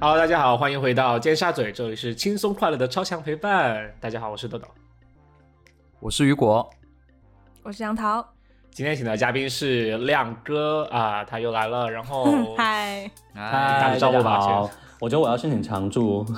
[0.00, 3.90] Hello，大家好，欢迎回到尖沙咀，这里是轻松快乐的超强陪伴。
[4.00, 4.66] 大家好，我是豆豆，
[6.00, 6.68] 我是雨果，
[7.62, 8.26] 我是杨桃。
[8.70, 11.88] 今天请的嘉宾是亮哥啊，他又来了。
[11.88, 12.24] 然后，
[12.58, 14.68] 嗨，打个招呼吧。
[15.00, 16.26] 我觉得我要申请常驻。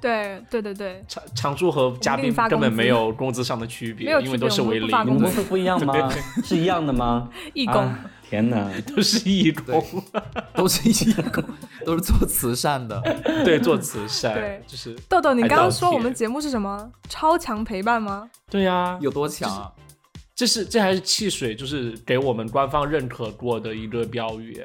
[0.00, 4.88] 对对对对，常常驻和嘉宾根本没有工资上的区别，因为都是为零。
[4.88, 5.94] 你们公司不一样吗？
[6.44, 7.30] 是一样的吗？
[7.54, 7.90] 义工。
[8.32, 9.84] 天哪， 都是义工，
[10.54, 11.44] 都是义工，
[11.84, 12.98] 都是做慈善的。
[13.44, 14.32] 对，做慈善。
[14.32, 16.90] 对，就是豆豆，你刚刚说我们节目是什么？
[17.10, 18.30] 超强陪伴吗？
[18.48, 19.54] 对呀，有多强？
[19.54, 19.70] 啊？
[20.34, 24.64] 这是这还是汽水，就是给我们官方认可过的一个标语。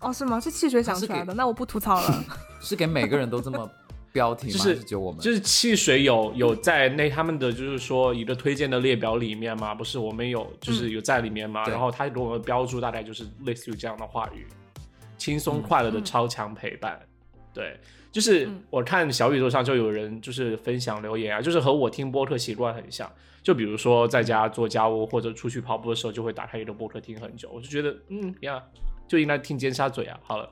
[0.00, 0.40] 哦，是吗？
[0.40, 1.34] 是汽水想出来的？
[1.34, 2.24] 那我不吐槽了。
[2.58, 3.70] 是给每个人都这么。
[4.14, 5.20] 标题就是就我们？
[5.20, 14.46] 就是汽水有有在那他们的就是说一个推荐的列表里面嘛，不是我们有就是有在里面嘛，然后他给我们标注大概就是类似于这样的话语，
[15.18, 16.96] 轻松快乐的超强陪伴，
[17.52, 17.76] 对，
[18.12, 23.10] 就是我看小宇宙上就有人就是分享留言啊，就是和我听播客习惯很像，
[23.42, 28.62] 就比如说在家做家务或者出去跑步的时候就会打开一个播客听很久，我就觉得嗯呀
[29.08, 30.48] 就应该听尖沙咀啊，好了。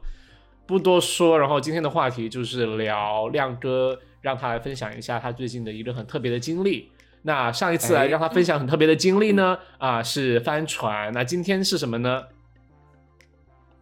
[0.73, 6.91] 不多说，然后今天的话题就是聊亮哥，让他来分享一下他最近的一个很特别的经历。
[7.21, 12.25] 那上一次来让他分享很特别的经历呢，啊是帆船，那今天是什么呢？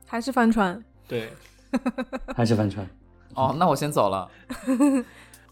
[0.04, 0.82] 还是帆船？
[1.06, 1.28] 对，
[2.34, 2.84] 还是帆船。
[3.36, 4.28] 哦，那我先走了。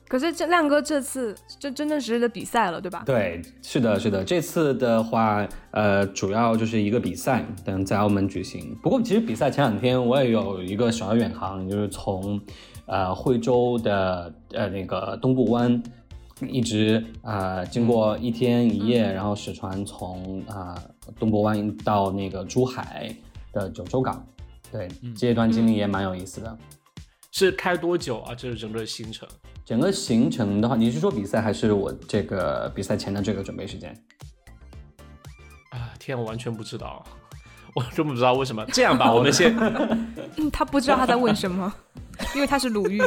[0.09, 3.03] 可是这亮哥这次就真真实实的比赛了，对吧？
[3.05, 4.25] 对，是的，是的。
[4.25, 8.75] 这次的话，呃，主要就是一个比赛，等在澳门举行。
[8.83, 12.41] 不过其实比赛前两天我也有一个小的远航，就是从
[12.87, 15.83] 呃惠州的呃那个东部湾，
[16.49, 20.75] 一直啊经过一天一夜，然后驶船从啊
[21.19, 23.15] 东部湾到那个珠海
[23.53, 24.27] 的九州港。
[24.73, 26.59] 对，这一段经历也蛮有意思的。
[27.31, 28.35] 是开多久啊？
[28.35, 29.29] 这是整个行程。
[29.69, 33.95] 整个行程的话，你是说比赛还是我这个比赛前的这个准备时间？
[35.69, 37.05] 啊天，我完全不知道，
[37.75, 38.65] 我真不知道为什么。
[38.73, 39.55] 这样吧，我们先，
[40.51, 41.71] 他不知道他在问什么，
[42.35, 42.99] 因为他是鲁豫。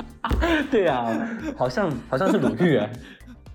[0.72, 1.06] 对啊，
[1.54, 2.78] 好像好像是鲁豫，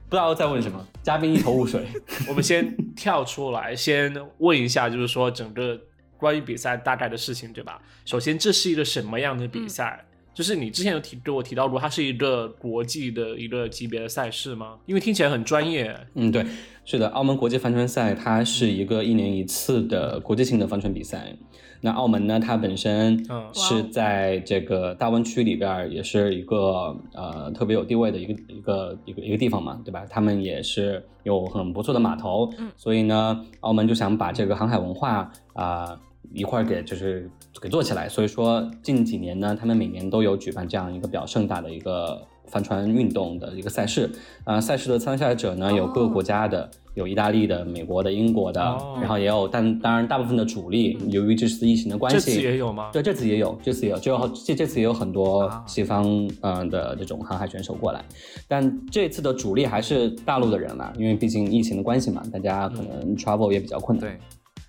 [0.07, 1.87] 不知道在问什么，嘉宾一头雾水。
[2.29, 5.75] 我们先跳出来，先问一下，就是说整个
[6.15, 7.81] 关于比赛大概的事情，对吧？
[8.05, 10.05] 首先，这是一个什么样的比赛？
[10.35, 14.77] 就是你之前有提给我提到过，它是一个国际的一个级别的赛事吗？
[14.85, 15.97] 因为听起来很专业。
[16.13, 16.45] 嗯，对，
[16.83, 21.33] 是的，澳门国际帆船赛它是一个一年一次的国际性的帆船比赛。
[21.79, 30.05] 那澳门呢，它本身是在这个大湾区里边，也是一个呃特别有地位的一个一个一个一个地方嘛，对吧？
[30.09, 35.97] 他们也是有很不错的码头，所以呢，澳门就想把这个航海文化啊。
[36.35, 37.29] 一块儿给就是
[37.61, 44.11] 给做起来，所以说近几年呢，他们每年都有举办这样一个比较盛大的一个帆船运动的一个赛事。
[44.43, 48.61] 啊，赛事的参赛者呢有各个国家的，有意大利的、美国的、英国的，
[48.99, 52.89] 然后也有，但当然大部分的主力，由于这次疫情的关系，这次也有吗？
[52.91, 56.05] 对，这次也有，这次也有，就这这次也有很多西方
[56.41, 58.03] 嗯的这种航海选手过来，
[58.47, 64.09] 但这次的主力还是大陆的人啦，因为毕竟疫情的关系嘛，大家可能 travel 也比较困难。
[64.09, 64.19] 对。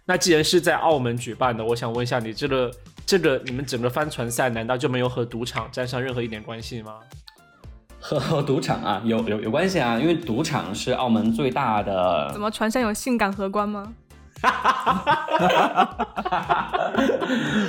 [0.07, 2.71] 那既然是在澳门举办的，我想问一下，你这个
[3.05, 6.95] 这个你们整个帆船赛难道就没有和赌场沾上任何一点关系吗？
[7.99, 12.31] 和 赌场啊，有有有关系啊，因为赌场是澳门最大的。
[12.33, 13.93] 怎么船上有性感荷官吗？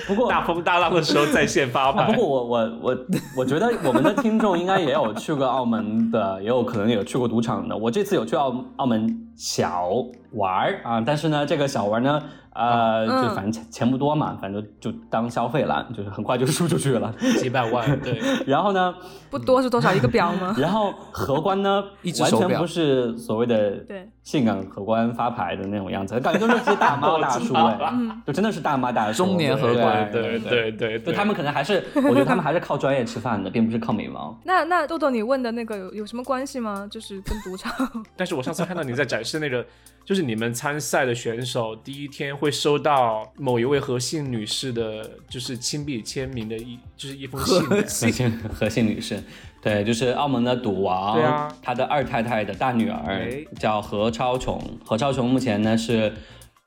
[0.06, 2.06] 不过大风大浪的时候在线发牌。
[2.06, 2.98] 不过我我我
[3.38, 7.76] 我觉得我们的听众应该也有去过澳门的，也有可能有去过赌场的。
[7.76, 9.90] 我这次有去澳澳门小
[10.32, 12.22] 玩儿啊，但是呢，这个小玩呢。
[12.60, 18.00] 呃，就反正钱钱不多嘛，反正就当消费了，就是很快就输出去了，几百万。
[18.02, 18.92] 对， 然后呢，
[19.30, 20.56] 不多是多少一个表吗？
[20.58, 21.84] 然后荷官呢，
[22.20, 27.78] 完全不是所谓的对性感荷官发牌的那种样子，感觉都是些大妈大叔哎，
[28.26, 34.36] 就真的是大妈大叔，中年荷官，对对对，就他们可能还是，我觉得他们还是靠专业吃饭的，并不是靠美貌。
[34.44, 36.88] 那那豆豆，你问的那个有有什么关系吗？
[36.90, 37.72] 就是跟赌场？
[38.18, 39.64] 但是我上次看到你在展示那个。
[40.08, 47.64] 就是你们参赛的选手第一天会收到某一位何姓女士的，就是亲笔签名的一，就是一封信。
[47.68, 49.22] 何姓何姓女士，
[49.62, 53.30] 对，就是澳门的赌王，对啊，他的二太太的大女儿
[53.60, 56.14] 叫何超琼，何超琼目前呢是。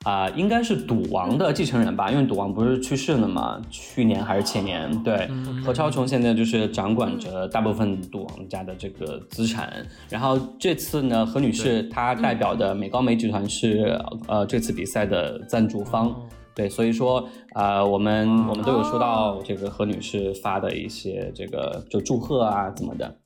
[0.03, 5.03] 啊，应该是赌王的继承人吧，因为赌王不是去世了嘛，去年还是前年？
[5.03, 5.29] 对，
[5.63, 9.85] 何超琼现在就是掌管着大部分赌王家的这个资产。
[10.09, 16.15] 然后这次呢，何女士她代表的美高梅集团是呃这次比赛的赞助方，
[16.55, 23.17] 对，所以说呃，我们我们都有收到这个何女士发的一些这个就祝贺啊怎么的，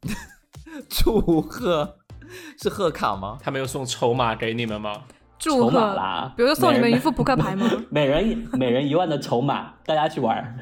[0.89, 1.95] 祝贺
[2.61, 3.37] 是贺卡吗？
[3.41, 5.03] 他没有送筹码给你们吗？
[5.45, 7.69] 祝贺啦，比如说送你们一副扑克牌吗？
[7.91, 10.57] 每人每人一万的筹码，大家去玩。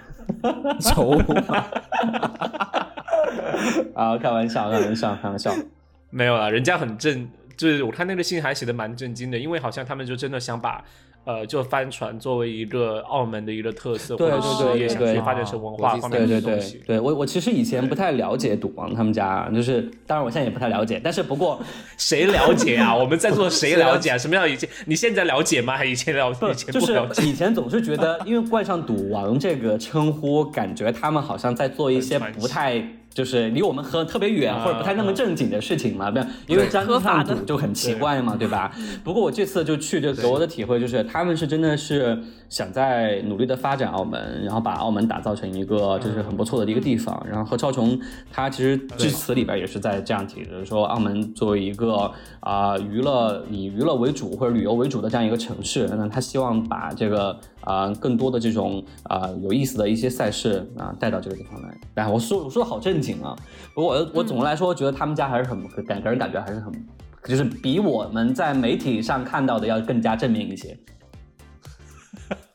[0.82, 1.64] 筹码
[3.96, 5.54] 啊，开玩笑，开玩笑，开玩笑，
[6.10, 10.84] 没有了，人家很正，就是我看那个信还写的蛮震惊的，因为好像他们就真的想把。
[11.26, 16.82] 呃，就帆船作为一个澳门的一个特色，对对对，也想去发展成文化方面的东西。
[16.86, 21.62] 对我我其实以前不太了解赌王他们家，就是当然我现在也不太了解，但是不过
[21.98, 22.94] 谁了解啊？
[22.94, 24.18] 我们在座谁了解啊？
[24.18, 24.70] 什么叫以前？
[24.86, 25.78] 你现在了解吗？
[25.78, 26.30] 还以前了？
[26.32, 27.24] 以前不了解。
[27.28, 32.84] 以前总是觉得，因为冠上赌王这个称呼，感觉他们好像在做一些不太。
[33.14, 38.48] 就是离我们喝特别远或者不太那么正经的事情嘛，不要因为沾上赌就很奇怪嘛，对。
[38.54, 38.72] 吧？
[39.04, 42.22] 不过我这次就去，就给我的体会就是，他们是真的是
[42.54, 47.26] 想在努力的发展澳门，然后把澳门打造成一个就是很不错的一个地方。
[47.28, 48.00] 然后何超琼
[48.32, 52.12] 他其实致辞里边也是在这样提的，说澳门作为一个
[52.42, 57.36] 啊娱乐以娱乐为主或者旅游为主的这样一个城市，那他希望把这个。
[57.66, 61.78] 啊，更多的这种啊有意思的一些赛事啊带到这个地方来。
[61.96, 63.34] 哎，我说我说的好正经啊。
[63.74, 66.74] 不过我我总的来说觉得他们家还是很感给人感觉还是很，
[67.24, 70.78] 就是比我们在媒体上看到的要更加正面一些。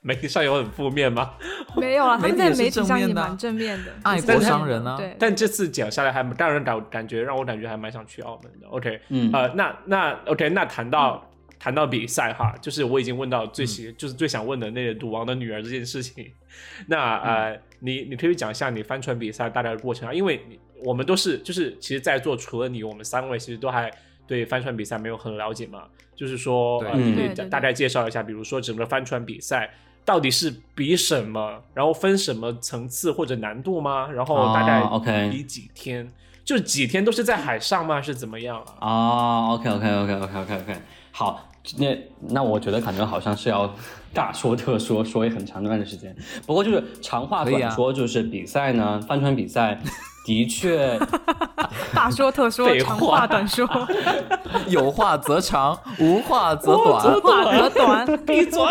[0.00, 1.35] 媒体上有很负面吗？
[1.77, 4.97] 没有啊，他们在媒体上也蛮正面的，爱国商人啊。
[4.97, 5.17] 对。
[5.19, 8.67] 但这次讲下来还让人感感觉让我感觉还蛮想去澳门的。
[8.69, 11.25] OK，嗯，呃，那那 OK，那谈到。
[11.61, 16.25] 谈到比赛哈，就是我已经问到最喜，就是最想问的那个赌王的女儿这件事情。
[16.87, 20.15] 那呃，你你可以讲一下你帆船比赛大概的过程啊？
[20.15, 20.41] 因为
[20.85, 23.91] 我们都是就是其实，在座除了你，我们三位其实都还
[24.25, 25.83] 对帆船比赛没有很了解嘛。
[26.15, 29.69] 就是说，你可以大概介绍一下，比如说整个帆船比赛
[30.09, 34.09] 到底是比什么，然后分什么层次或者难度吗？
[34.11, 36.11] 然后大概 OK 比几天？
[36.47, 38.01] 就几天都是在海上吗？
[38.01, 38.73] 是怎么样啊？
[38.81, 40.77] 哦，OK OK OK OK OK OK，
[41.13, 41.45] 好。
[41.77, 41.87] 那
[42.31, 43.71] 那我觉得可能好像是要
[44.15, 46.17] 大说特说，说一很长一段的时间。
[46.47, 49.79] 不过就是长话短说，就是比赛呢，帆船比赛
[50.25, 50.99] 的确
[51.93, 53.69] 大说特说，长话短说，
[54.69, 58.63] 有话则长，无话则短，无话则短，闭嘴。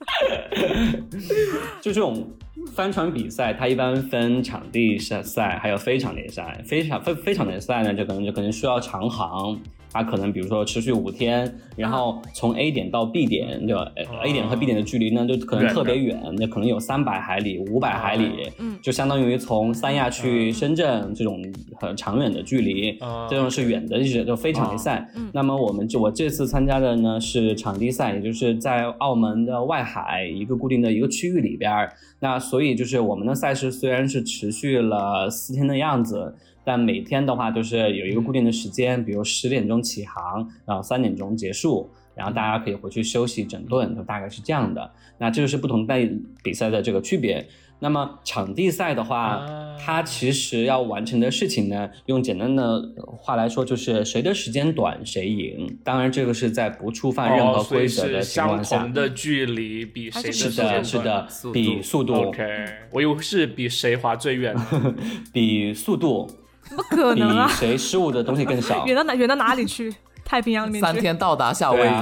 [1.80, 2.26] 就这种
[2.74, 6.62] 帆船比赛，它一般分场地赛赛，还有非常联赛。
[6.66, 9.58] 非常非非常联赛呢，就可能就可能需要长航。
[9.92, 13.90] 它可能比如说持续五天，然后从 A 点到 B 点，对吧
[14.24, 21.42] ？A 点和 B 点的距离呢，就可能特别远，那可能有三百海里、五百海里，嗯，就相当于从三亚去深圳这种
[21.80, 22.96] 很长远的距离，
[23.28, 25.08] 这种是远的一些就非常赛。
[25.32, 31.92] 那么我们就我这次参加的呢是场地赛，也就是在澳门的外海一个固定的一个区域里边儿。
[32.20, 36.34] 那所以就是我们的赛事虽然是持续了四天的样子。
[36.64, 44.90] 但每天的话就是有一个固定的时间，比如十点钟起航，然后三点钟结束，然后大家可以回去休息整顿，就大概是这样的。
[45.18, 46.08] 那这就是不同赛
[46.42, 47.46] 比赛的这个区别。
[47.82, 49.40] 那么场地赛的话，
[49.78, 52.78] 它其实要完成的事情呢，用简单的
[53.16, 55.78] 话来说，就是谁的时间短谁赢。
[55.82, 58.76] 当然，这个是在不触犯任何规则的情况下。
[58.76, 62.12] 相同的距离比谁的是的，是的，比速度。
[62.12, 62.44] OK，
[62.92, 64.54] 我以为是比谁滑最远，
[65.32, 66.30] 比速度。
[66.76, 67.46] 不可能啊！
[67.48, 68.84] 比谁失误的东西更少？
[68.86, 69.14] 远到哪？
[69.14, 69.94] 远到哪里去？
[70.24, 71.92] 太平洋里面三天到达夏威夷，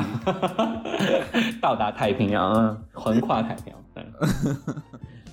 [1.62, 3.78] 到达太平洋，横跨太平洋。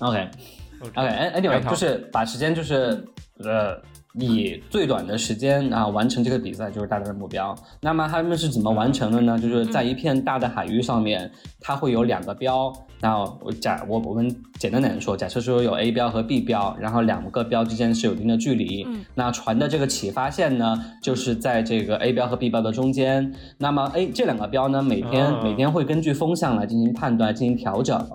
[0.00, 3.04] OK，OK，哎哎，另外就是把时间就是
[3.40, 3.78] 呃。
[4.18, 7.54] 以最短的时间啊完成这个比赛就是大家的目标。
[7.80, 9.38] 那么他们是怎么完成的呢？
[9.38, 11.30] 就是在一片大的海域上面，
[11.60, 12.72] 它会有两个标。
[13.02, 18.86] 那我假我我们简单点说，假设说有 A 标和 B 标，然后两个标之间是有一定的距离。
[19.14, 23.34] 那船的这个启发线呢，就是在这个 A 标和 B 标的中间。
[23.58, 28.08] 那么 A 这两个标呢，每天每天会根据风向来进行判断、进行调整。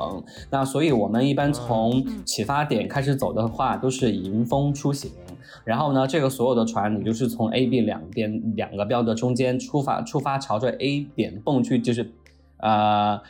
[0.49, 5.11] 那所以我们一般从启发点开始走的话，都是迎风出行。
[5.63, 12.11] 然后呢，这个所有的船，你就是从 A、B 两边两个标的中间出发，出发朝着 A 点蹦去，就是，
[12.57, 13.21] 呃。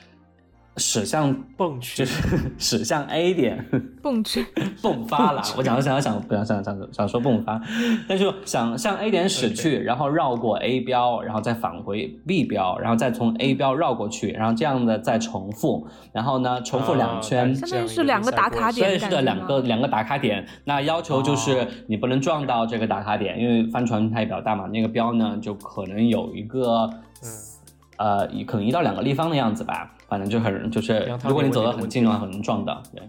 [0.77, 3.65] 驶向蹦去，就是驶向 A 点，
[4.01, 4.45] 蹦去，
[4.81, 5.41] 迸发了。
[5.57, 7.61] 我想想想，不想想想想说迸发，
[8.07, 20.47] 但是想向 A 点驶去，然后绕过 A 标，然后再返回 B 标，然后再从 A 标绕过去，然后这样的再重复，然后呢，重复两圈，相当于是两个打卡点，是的，两个两个打卡点。
[20.63, 26.89] 那要求就是你不能撞到这个打卡点，因为帆船它也比较大嘛，那个标呢就可能有一个。
[27.97, 32.83] 呃，可能一到两个立方的样子吧，反正就很就是，如果你走得很近的话，很能撞到。
[32.93, 33.01] 对。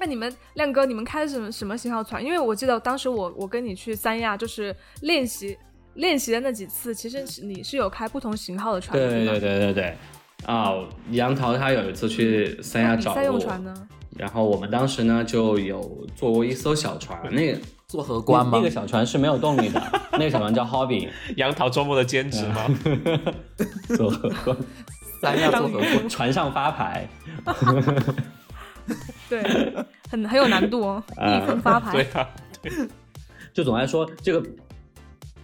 [0.00, 2.24] 那你们亮哥，你们开什么什么型号船？
[2.24, 5.56] 因为我记得当时我我跟你去三亚，就是练习
[5.94, 9.08] 练习的那几次，其实是你是有开不同型号的船的。
[9.08, 9.96] 对对对对对。
[10.44, 10.74] 啊，
[11.12, 13.40] 杨桃他有一次去三亚找我，
[14.18, 18.50] 然后我们当时呢就有坐过一艘小船，那个 做荷官吗？
[18.54, 19.80] 那个小船是没有动力的，
[20.14, 21.08] 那个小船叫 Hobby。
[21.38, 22.66] 杨桃周末的兼职吗？
[23.96, 24.56] 做荷官，
[25.22, 27.08] 三亚做荷官，船上发牌。
[29.30, 29.40] 对，
[30.10, 31.92] 很很有难度哦，逆风发牌。
[31.92, 32.28] 对啊，
[32.60, 32.72] 对。
[33.52, 34.44] 就总来说，这个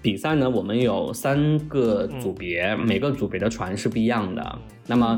[0.03, 4.59] 比赛呢，我们有三个组别，每个组别的船是不一样的。
[4.85, 5.17] 那么，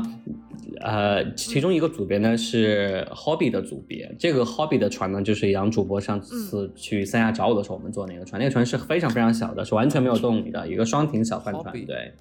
[0.79, 4.13] 呃，其中一个组别呢是 Hobby 的组别。
[4.17, 8.39] 这个 Hobby 的船呢，就是杨主播上次去三亚找我的时候，我们坐那个船。
[8.39, 11.85] 那个船是非常非常小的，是完全没有动力的一个双艇小帆船。
[11.85, 12.13] 对。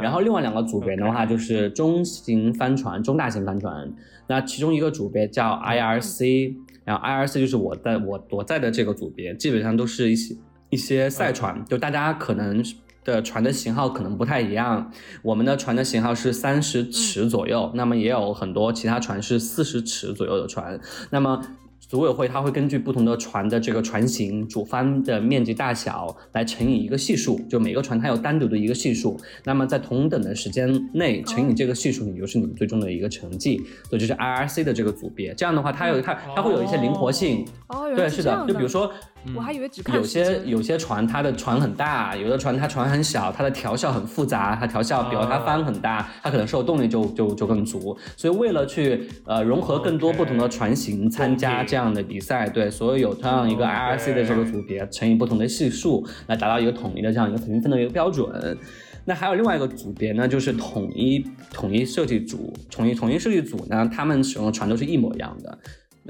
[0.00, 3.92] 然后另外两个组别的话，就是中型帆船、中大型帆船。
[4.26, 10.36] 那其中一个组别叫 IRC，然后 IRC 就是我在我我在的这个组别，基本上都是一些
[10.70, 12.62] 一些赛船，就大家可能
[13.06, 14.92] 的船的型号可能不太一样。
[15.22, 20.78] 我们的船的型号是三十尺左右，那么也有很多其他船是四十尺左右的船。
[21.10, 21.40] 那么
[21.78, 29.16] 组委会它会根据不同的船的这个船型、主帆的面积大小来乘以一个系数，就每个船它有单独的一个系数。
[29.44, 33.58] 那么在同等的时间内乘以这个系数，你就是你们最终的一个成绩。
[33.88, 35.32] 所以就是 IRC 的这个组别。
[35.34, 37.46] 这样的话，它有它它会有一些灵活性。
[37.68, 38.44] 哦，对，是的。
[38.48, 38.90] 就比如说，
[39.34, 44.54] 我还以为只有些有些船它的船很大，有的船它船很小，它的调校很复杂。
[44.54, 47.96] 它调校，比如它帆很大，它可能受动力就就就更足。
[48.16, 58.56] 所以为了去呃融合更多不同的船型参加这样的比赛，对，所以有这样一个 IRC 的这个组别乘以不同的系数，来达到一个统一的这样一个评分的一个标准。
[59.04, 65.58] 那还有另外一个组别呢，就是统一统一设计组，统一统一设计组呢，他们使用的船都是一模一样的。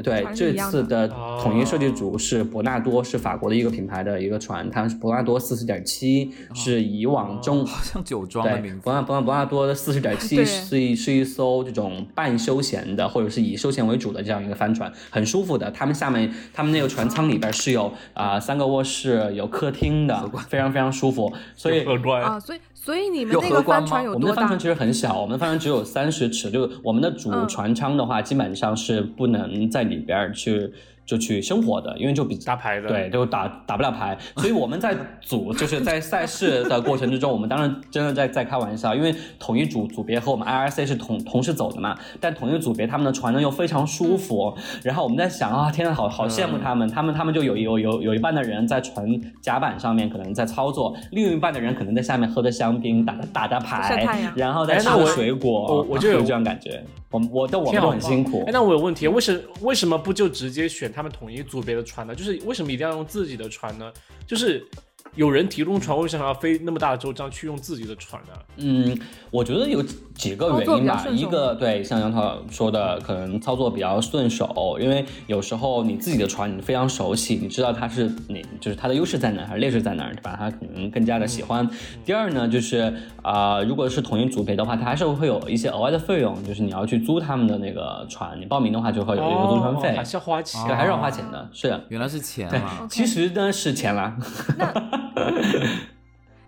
[0.03, 1.09] 对，这次的
[1.43, 8.81] 统一设计组是博纳多，是法国的一个品牌的一个船，它是博纳多四十点七，是以往中好像酒庄的名字。
[8.83, 15.71] 博纳博纳博纳多的四十点 七是一是一艘这种半休闲的，或者是以休闲为主的这样一个帆船，很舒服的。
[15.71, 21.33] 他们下面他们那个船舱里边是有啊三个卧室，有客厅的，非常非常舒服。
[21.57, 21.85] 所以
[22.23, 22.59] 啊，所以。
[22.75, 24.15] 所以你们那个帆船有多大？
[24.15, 30.73] 我们的帆船其实很小，我们的帆船只有三十尺，就是我们的主船舱的话，基本上是不能在里边去。
[31.07, 44.53] 就去生活的，因为就比打牌的，对，就打打不了牌，所以我们在组就是在赛事的过程之中，我们当然真的在在开玩笑，因为统一组组别和我们 IRC 是同同时走的嘛，但统一组别他们的船呢又非常舒服，
[44.83, 49.07] 然后我们在想啊，天呐，好好羡慕他们，他们他们就有有有有一半的人在船
[49.41, 58.43] 甲板上面可能在操作，另一半的人可能在下面喝着香槟，打着打着牌，然后在吃水果，我就有这样感觉，我我但我们都很辛苦。
[58.47, 60.93] 哎，那我有问题，为什为什么不就直接选？
[60.93, 62.15] 他们统一组别的船呢？
[62.15, 63.93] 就是为什么一定要用自己的船呢？
[64.27, 64.67] 就是
[65.15, 68.33] 有人提供船，为什么要飞那么大的周章去用自己的船呢？
[68.57, 68.99] 嗯，
[69.31, 69.83] 我觉得有
[70.17, 71.07] 几个原因吧。
[71.11, 80.35] 一个对，像杨涛说的，可能操作比较顺手，因为有时候你自己的船你非常熟悉，你知道它是哪，就是它的优势在哪还是劣势在哪，对吧？
[80.39, 81.69] 它可能更加的喜欢。
[82.05, 82.93] 第二呢，就是
[83.23, 91.49] 啊，如果是统一组培的话，它还是会有一些额外的费用，就是你要去租他们的那个船，你报名的话就会有一个租船费，还是要花钱，对，还是要花钱的。
[91.53, 92.87] 是的，原来是钱啊。
[92.91, 94.17] 其实呢是钱啦。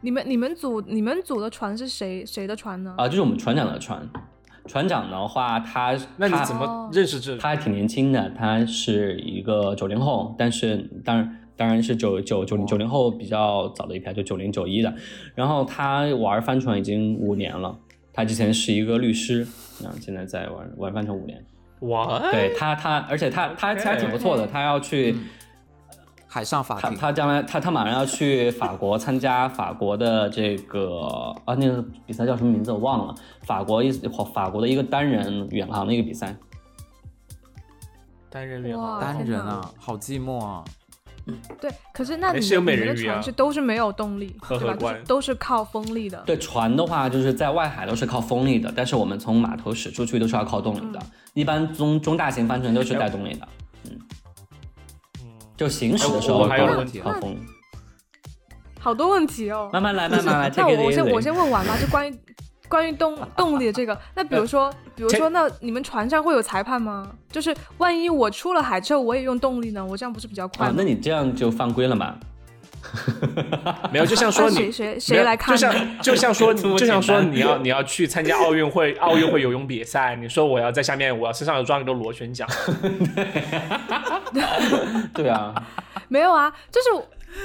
[0.00, 2.94] 你们你们组你们组的船是谁谁的船呢？
[2.96, 4.08] 啊，就是我们船长的船。
[4.66, 7.36] 船长的话，他那你怎么认识这？
[7.38, 14.94] 他还挺年轻的，他是一个九零后，但是当然当然是九九九零九零后比较早的一批，就九零九一的。
[15.34, 17.76] 然后他玩帆船已经五年了，
[18.12, 19.46] 他之前是一个律师，
[19.82, 21.42] 然后现在在玩玩帆船五年。
[21.80, 22.30] 哇！
[22.30, 25.16] 对他他，而且他他他挺不错的，他要去。
[26.28, 33.90] 海上法庭，他他将来他他马上要去法国参加法国的这个啊那个比赛叫什么名字我忘了，法国一
[34.34, 36.36] 法国的一个单人远航的一个比赛。
[38.30, 40.62] 单人远航，单人啊，好寂寞啊。
[41.60, 44.94] 对，可是那你们的船是都是没有动力，对吧？
[45.06, 46.22] 都是靠风力的。
[46.24, 50.98] 对，船的话就是在外海都是靠风力的，但是我们从码头驶出去都是要靠动力的。
[51.34, 53.48] 一般中中大型帆船都是带动力的。
[55.58, 57.36] 就行驶的时候还有问题，好疯，
[58.78, 59.68] 好多问题哦。
[59.72, 60.52] 慢慢来，慢慢来。
[60.56, 62.16] 那我我先我先问完吧，就关于
[62.68, 63.98] 关于动动力的这个。
[64.14, 67.10] 那比如说，比如说，那你们船上会有裁判吗？
[67.28, 69.84] 就是万一我出了海之后，我也用动力呢？
[69.84, 70.74] 我这样不是比较快吗？
[70.76, 72.14] 那你这样就犯规了嘛？
[73.92, 82.48] 没有，就像说你谁谁谁来看，就像就像说 就像说你要你要去参加奥运会 奥运会游泳比赛，你说我要在下面，我要身上要装一个螺旋桨。
[85.14, 85.54] 对啊，
[86.08, 86.88] 没有啊，就是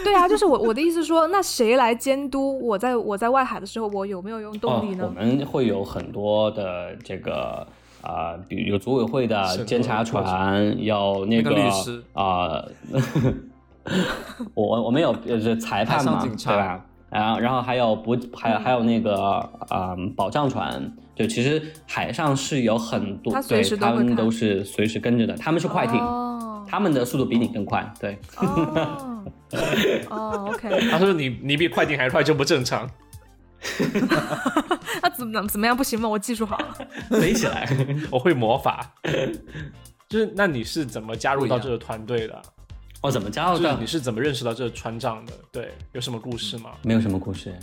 [0.04, 5.06] 对啊，就是我我的意思说，那谁来监督我在我在外海的时候，我有没有用动力呢？
[5.06, 7.68] 我们会有很多的这个
[8.02, 12.64] 啊，比如组委会的监察船，有那个律师啊。
[14.56, 16.86] 我我们有就是裁判嘛，对吧？
[17.10, 19.16] 然后然后还有不还有还有那个
[19.70, 26.00] 啊保障船，就其实海上是有很多，对他们都是随时跟着的，他们是快艇，
[26.68, 28.18] 他们的速度比你更快，对。
[30.10, 30.80] 哦，OK。
[30.90, 32.90] 他说你你比快艇还快就不正常。
[35.02, 36.10] 那怎么怎么样不行吗？
[36.10, 36.58] 我技术好，
[37.12, 37.70] 飞起来，
[38.10, 38.92] 我会魔法。
[40.10, 42.42] 就是那你是怎么加入到这个团队的？
[43.04, 43.78] 哦，怎么加入的？
[43.82, 45.34] 你是怎么认识到这个船长的？
[45.52, 46.72] 对，有什么故事吗？
[46.84, 47.54] 没有什么故事，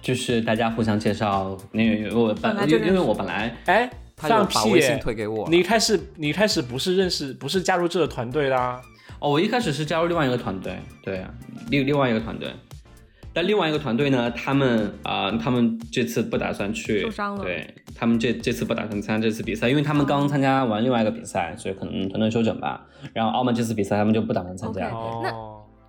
[0.00, 1.58] 就是大家互相介绍。
[1.72, 5.48] 那个我本因为因为我本来哎，他就把微信推给我。
[5.50, 8.56] 你一开始你一开始不是认识，不是加入这个团队的？
[9.18, 11.26] 哦，我一开始是加入另外一个团队，对，
[11.70, 12.48] 另另外一个团队。
[13.34, 17.42] 但另外一个团队呢，他们啊，他们这次不打算去，受伤了。
[17.42, 22.86] 对他们这这次不打算参加这次比赛，因为他们刚参加完另外一个比赛，所以可能团队休整吧。
[23.12, 24.88] 然后澳门这次比赛他们就不打算参加。
[25.22, 25.30] 那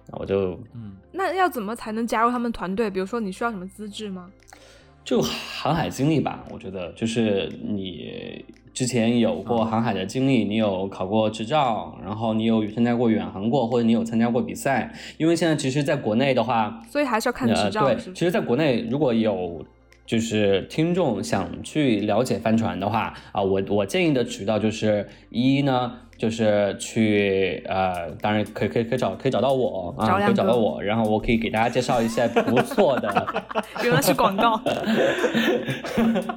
[0.07, 2.89] 那我就嗯，那要怎么才能加入他们团队？
[2.89, 4.27] 比如说你需要什么资质吗？
[5.03, 8.43] 就航海经历吧，我觉得就是你。
[8.75, 14.93] 之前有过航海的经历，你有考过执照，然后你有参加过远航过，或者你有参加过比赛。
[15.17, 17.85] 因为现在其实，在国内的话，所以还是要看执照。
[17.85, 19.65] 对，其实，在国内如果有
[20.05, 25.93] 就是听众想去了解帆船的话啊，我我建议的渠道就是一呢。
[26.17, 33.43] 就是去呃，当然可以可以可以找可以找到我啊，可以找到我，然后我可以给大家介绍一些不错的，
[33.83, 34.57] 原来是广告，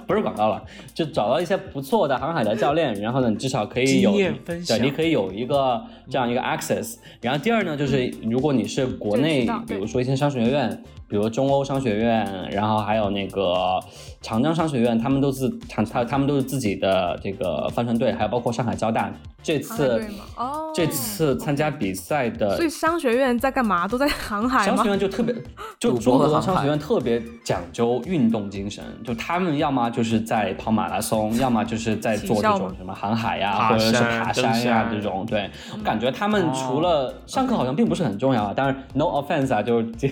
[0.06, 4.12] 不是广告了，就找到一些不错的航海的教练，然后呢，你至少可以有
[4.44, 6.96] 对，你可以有一个这样一个 access。
[7.20, 10.82] 然后第二呢，就是如果你是国内，比如说一些商学院。
[11.08, 13.80] 比如中欧商学院，然后还有那个
[14.20, 19.10] 长江商学院，他们都是长他他们都是自己的这个帆船队，还有包括上海交大
[19.42, 20.04] 这次
[20.36, 22.56] 哦，这次参加比赛的。
[22.56, 23.88] 所以商学院在干嘛？
[23.88, 25.34] 都在航海商学院就特别，
[25.78, 35.24] 就中国商学院特别讲究运动精神，就他们要么就是在跑马拉松，要么就是在做这种什么航海呀，或者是爬山呀这种。
[35.24, 38.52] 对，我感觉他们除了上课好像并不是很重要啊。
[38.54, 40.08] 当然，no offense 啊，就 这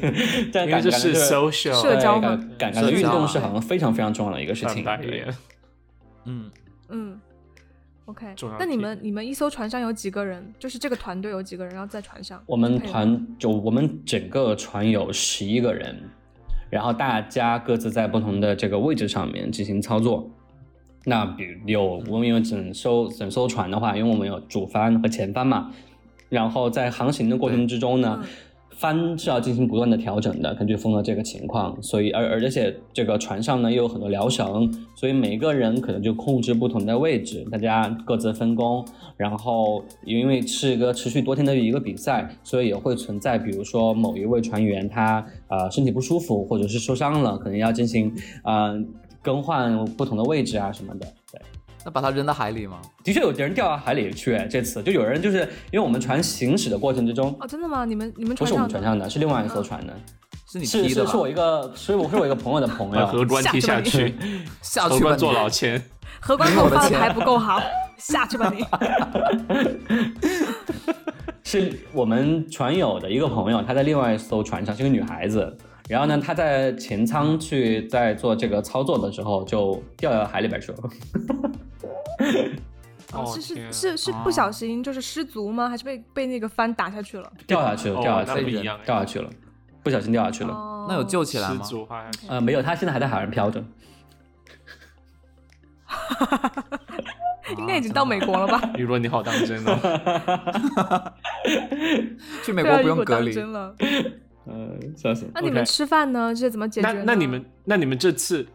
[0.66, 0.85] 感。
[0.90, 4.84] 是 social 社交感感觉运动是好像非常非常重要的一个事情。
[6.24, 6.50] 嗯
[6.88, 7.20] 嗯
[8.06, 8.34] ，OK。
[8.58, 10.52] 那你们你们一艘船上有几个人？
[10.58, 12.42] 就是这个团队有几个人要在船上？
[12.46, 15.96] 我们团就我们整个船有十一个人，
[16.68, 20.28] 然后大家各自在不同的这个位置上面进行操作。
[21.04, 25.70] 那比如有我们有整艘整艘船的话，因为我们有主帆和前帆嘛，
[26.28, 28.24] 然后在航行的过程之中呢。
[28.78, 38.84] 帆是要进行不断的调整的，根据风的这个情况，所以而而且这个船上呢又有很多撩绳，所以每个人可能就控制不同的位置，大家各自分工。
[39.16, 48.12] 然后因为是一个持续多天的一个比赛，所以也会存在，比如说某一位船员他呃身体不舒服或者是受伤了，可能要进行
[48.44, 48.78] 呃
[49.22, 51.06] 更换不同的位置啊什么的，
[51.86, 52.82] 那把它扔到海里吗？
[53.04, 57.84] 的确有人掉到海里去，这次就有人就是因为我们船行驶的过程之中哦，真的吗？
[57.84, 59.94] 你们你们不是我们船上的，是另外一艘船的，
[60.50, 64.12] 是你是是是我一个，所以我是我一个朋友的朋友，荷官踢下去，
[64.62, 65.80] 下去吧，坐牢签，
[66.18, 67.62] 荷官给我发的还不够好，
[67.98, 68.66] 下去吧你。
[71.44, 75.56] 是我们船友的一个朋友，他在另外一艘船上，是个女孩子。
[75.88, 80.78] 然后呢，他在前舱去在做这个操作的时候，就掉到海里边去了。
[83.12, 85.68] 哦，是是是是不小心就是失足吗？
[85.68, 87.32] 还是被被那个帆打下去了？
[87.46, 89.30] 掉下去了，掉下去了，掉下去了，
[89.84, 90.86] 不小心掉下去了。
[90.88, 91.64] 那有救起来吗？
[92.28, 93.64] 呃，没有，他现在还在海上漂着。
[97.56, 98.60] 应该已经到美国了吧？
[98.76, 101.12] 雨若你好当真哦！
[102.44, 103.74] 去美国不用隔离了。
[104.48, 105.26] 嗯，笑死。
[105.34, 106.34] 那你们吃饭呢？
[106.34, 106.92] 这怎么解决？
[106.92, 108.46] 那那你们那你们这次，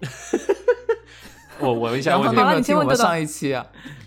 [1.60, 3.64] 我我问一下，杨涛，你听我们上一期啊？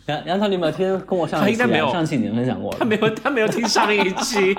[0.07, 1.57] 杨杨涛，你有没有听跟我上一期？
[1.59, 2.77] 他没有上期你们分享过了。
[2.79, 4.55] 他没有，他没有听上一期，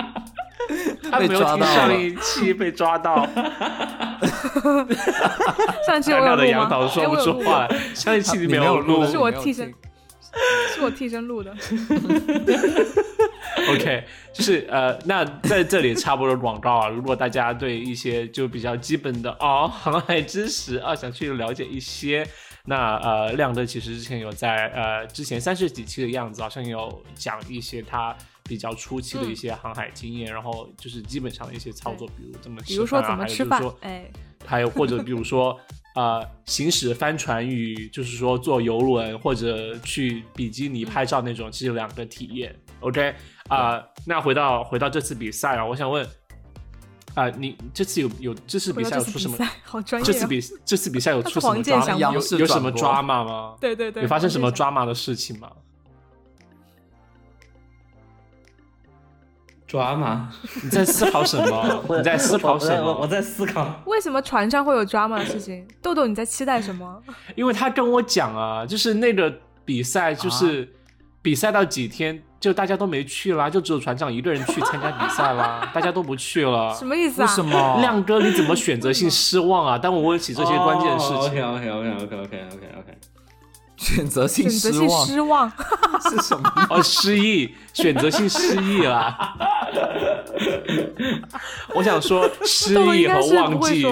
[1.10, 3.28] 他没有听上一期 被抓到。
[5.86, 7.76] 上一期我有录的杨涛说不出话来。
[7.94, 9.72] 上一期你没有录，是我替身，
[10.74, 11.54] 是我替身录的。
[13.68, 22.26] OK，就是呃，那在这里插播个广告啊，如果大家对一些就比较基本的哦航海知识啊，想去了解一些，
[22.64, 34.10] 那呃，亮哥其实之前有在呃之前三十几期的样子，好像有讲一些他比较初期的一些航海经验，然后就是基本上的一些操作，比如怎么比如说怎么吃饭，哎，
[34.44, 35.60] 还有或者比如说。
[35.94, 42.54] 呃，行驶帆船与就是说坐游轮或者去比基尼拍照那种，其实两个体验。
[42.80, 43.14] OK，
[43.48, 46.06] 啊，那回到回到这次比赛啊，我想问，
[47.14, 49.36] 啊，你这次有有这次比赛有出什么？
[49.64, 50.06] 好专业。
[50.06, 53.54] 这次比 这次比赛有出什么抓有有什么抓马吗？
[53.60, 54.02] 对对对。
[54.02, 55.52] 有发生什么抓马的事情吗？
[59.72, 60.28] 抓吗？
[60.62, 61.82] 你在思考什么？
[61.96, 62.94] 你在思考什么？
[63.00, 65.66] 我在思考为什么船上会有抓马的事情。
[65.80, 67.02] 豆豆，你在期待什么？
[67.34, 69.32] 因为他跟我讲啊，就是那个
[69.64, 70.70] 比赛，就是
[71.22, 76.74] 比赛到几天，就大家都没去啦，就只有船长一个人去参加比赛啦， 大家都不去了。
[76.74, 77.24] 什么意思啊？
[77.26, 77.78] 为什么？
[77.80, 79.78] 亮哥，你怎么选择性失望啊？
[79.78, 81.16] 当我问起这些关键事情。
[81.16, 82.98] OK OK OK OK OK OK OK。
[83.82, 85.52] 选择性失望，失望
[86.08, 86.50] 是什么？
[86.70, 89.36] 哦，失忆，选择性失忆啦。
[91.74, 93.84] 我想说失忆 和忘记，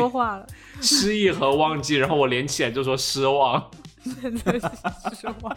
[0.80, 3.68] 失忆和忘记，然后我连起来就说失望。
[4.20, 4.70] 选择性
[5.18, 5.56] 失望，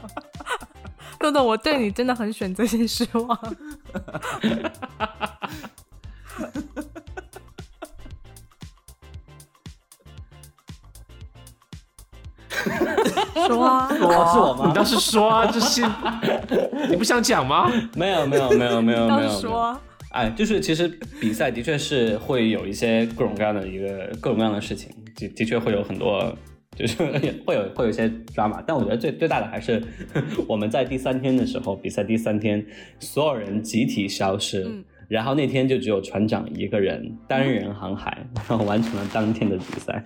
[1.19, 3.55] 豆豆，我对你真的很选择性失望。
[13.47, 14.65] 说啊，是我吗？
[14.67, 15.81] 你倒是说啊，这是
[16.89, 17.71] 你不想讲吗？
[17.95, 19.29] 没有，没有，没有，没有，没有。
[19.39, 19.77] 说，
[20.11, 20.87] 哎，就是其实
[21.19, 26.35] 比赛的确是会有一些各种各样的一个各种各样的事情，的的确会有很多，
[26.75, 27.03] 就是
[27.45, 28.61] 会有会有一些抓马。
[28.61, 29.81] 但我觉得最最大的还是
[30.47, 32.65] 我们在第三天的时候，比赛第三天，
[32.99, 34.65] 所有人集体消失，
[35.07, 40.03] 然后那天就只有船长一个人单人航海，然后完成了当天的比赛。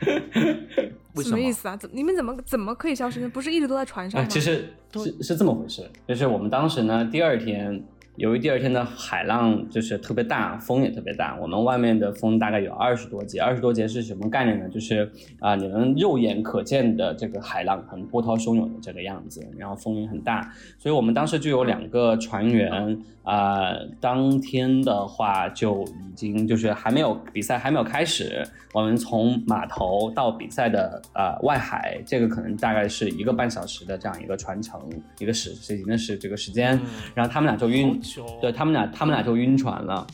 [1.22, 1.76] 什么意思啊？
[1.76, 3.28] 怎你们怎么怎么可以消失呢？
[3.28, 4.28] 不是一直都在船上吗？
[4.28, 7.82] 其实是是这么回事，就是我们当时呢，第二天。
[8.18, 13.40] 由于第二天的海浪就是特别大，风也特别大，我们外面的风大概有二十多节。
[13.40, 14.68] 二十多节是什么概念呢？
[14.68, 20.52] 就是啊，你们肉眼可见的这个海浪很波涛汹涌的这个样子，然后风也很大。
[20.80, 34.80] 所以我们当时就有两个船员啊，当天的话就已经就是还没有比赛还没有开始，我们从码头到比赛的呃外海，这个可能大概是一个半小时的这样一个船程，
[35.20, 36.80] 一个时时间的是这个时间，
[37.14, 37.96] 然后他们俩就晕。
[38.40, 40.06] 对他们俩，他们俩就晕船了，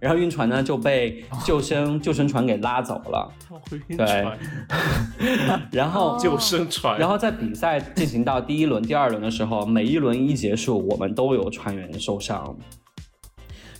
[0.00, 3.32] 然后晕船呢就被救生救生船给拉走了。
[3.96, 4.26] 对，
[5.70, 12.56] 然后 救生船，然后在比赛进行到第一轮、第二轮的时候，每一轮一结束，我们都有船员受伤。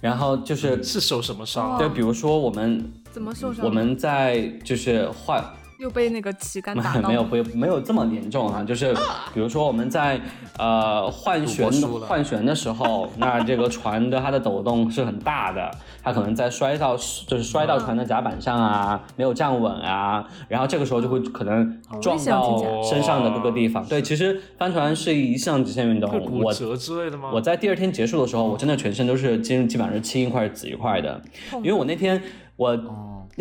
[0.01, 1.79] 然后就是是受什么伤？
[1.79, 3.65] 对，比如说我们怎么受伤？
[3.65, 5.45] 我们在就是换。
[5.83, 7.09] 又被那个旗杆打到？
[7.11, 8.63] 没有，没有，没有这么严重啊。
[8.63, 8.95] 就是
[9.35, 10.21] 比如说我们在
[10.57, 11.69] 呃换旋
[12.07, 15.69] 换旋的时候， 那这个船的它的抖动是很大的，
[16.01, 23.85] 它可能在摔到就是摔到船的甲板上啊，没有站稳啊，然后这个时候就会可能撞到身上的各个地方。
[23.87, 26.09] 对，其实帆船是一项极限运动。
[26.23, 27.31] 骨折之类的吗？
[27.35, 31.21] 我在第二天结束的时候，我真的全身都是基基本上是青一块紫一块的，
[31.57, 32.23] 因为我那天
[32.55, 32.79] 我。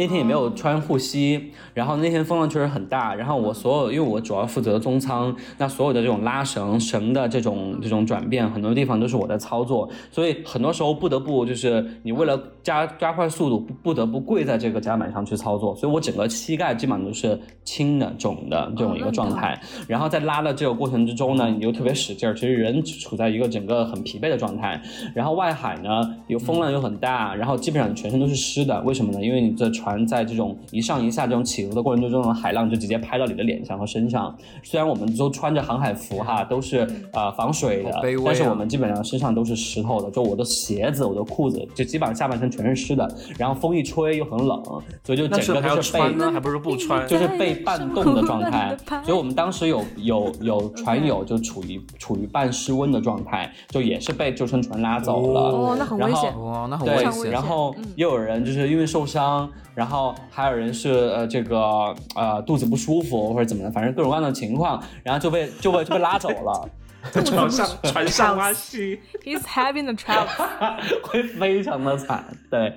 [0.01, 24.81] 那天也没有穿护膝，然后那天风浪确实很大，然后我所有因为我主要负责中舱，那所有的这种拉绳绳的这种这种转变，很多地方都是我在操作，所以很多时候不得不就是你为了加加快速度，不不得不跪在这个甲板上去操作，所以我整个膝盖基本上都是青的肿的这种一个状态，然后在拉的这个过程之中呢，你又特别使劲儿，其实人处在一个整个很疲惫的状态，
[25.13, 29.21] 然后外海呢有风浪又很大，然后基本上全身都是湿的，为什么呢？
[29.21, 29.69] 因为你在。
[29.81, 34.35] 船在这种一上一下这种起伏的过程中，这种海浪就直接拍到你的脸上和身上。
[34.63, 40.11] 虽然我们都穿着航海服哈，都是呃防水的，但是我们基本上身上都是湿透的。
[40.11, 43.09] 就我的鞋子、我的裤子，就基本上下半身全是湿的。
[43.37, 44.61] 然后风一吹又很冷，
[45.03, 48.75] 所以就整个都是被还不是不穿，就是被半冻的状态。
[49.03, 55.41] 所以我们当时有有有船友就处于处于半失温的状态，就也是被救生船拉走了。
[55.41, 56.43] 哦，那很危险。
[56.43, 57.31] 哇，那很危险。
[57.31, 59.49] 然后又有人就是因为受伤。
[59.73, 66.69] 然后还有人是呃这个呃肚子不舒服或者怎么的，反正各种各样的情况，然后就被就被就被拉走了。
[67.11, 70.27] 在船上船上拉稀，He's having a trouble，
[71.01, 72.23] 会非常的惨。
[72.49, 72.75] 对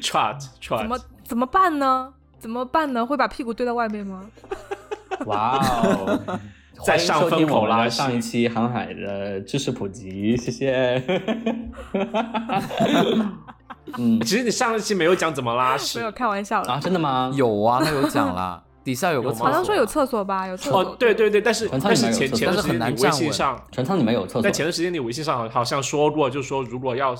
[0.00, 2.14] ，trot trot，怎么怎么办呢？
[2.38, 3.04] 怎么办呢？
[3.04, 4.24] 会把屁股对到外面吗？
[5.26, 6.20] 哇哦！
[6.84, 11.02] 在上风口拉上一期航海的知识普及，谢谢。
[13.98, 16.80] 嗯，其实你上一期没有讲怎么拉屎，没有开玩笑了啊？
[16.80, 17.32] 真的吗？
[17.34, 20.46] 有啊，他有讲啦， 底下有个好像说有厕所吧？
[20.46, 20.80] 有厕所。
[20.80, 27.14] 哦，对对对，但是但是前前段时间你微信上船舱里面有厕所，但前段时间你微信上好像说过，就是说如果要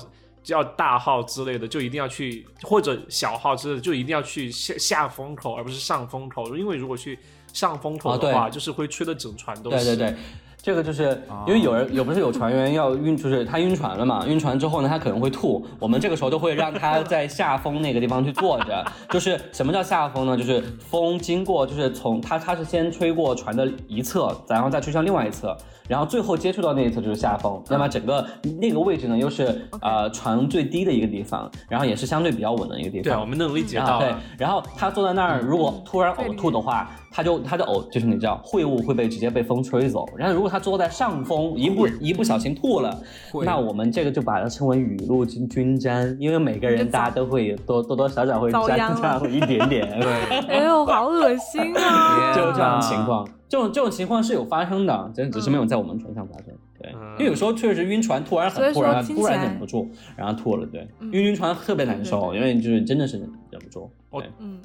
[0.47, 7.17] 要大号之类的，就一定要去或者小号之类的，就一定要去下下风口，而不是上风口，因为如果去
[7.53, 9.77] 上风口的话，就是会吹的整船都是。
[9.77, 10.15] 对对对。
[10.63, 14.25] 这个就是因为有人有不是有船员要晕，就是他晕船了嘛？
[14.25, 15.61] 晕船之后呢，他可能会吐。
[15.77, 18.81] 我们这个时候都会让他在下风那个地方去坐着。
[19.11, 20.37] 就是什么叫下风呢？
[20.37, 25.53] 就是风经过，就是从他他是先吹过船的一侧，然后再吹向另外一侧。
[25.85, 28.25] 然后最后接触到那一侧就是下风，那么整个
[28.61, 33.03] 那个位置呢，又是呃船最低的一个地方，然后也是相对比较稳的一个地方。
[33.03, 33.99] 对，我们能理解到。
[33.99, 40.09] 对，然后他坐在那儿，如果突然呕吐的话，他就他的呕就是你知道秽物会被直接被风吹走。
[40.17, 42.99] 然后如果他坐在上风，一不一不小心吐了，
[43.45, 49.87] 那我们这个就把它称为雨露均均沾，因为每个人大家都会多多多少少会沾上一点点。
[50.01, 50.13] 对，
[50.49, 52.33] 哎呦，好恶心啊！
[52.35, 53.27] 就这样的情况。
[53.47, 56.47] 这种这种情况是有发生的，真只是没有在我们船上发生。
[56.79, 60.65] 对，因为有时候确实晕船，突然很突然，突然忍不住，然后吐了。
[60.65, 63.87] 对，晕晕船特别难受，因为就是真的是忍不住。
[64.09, 64.59] 我嗯，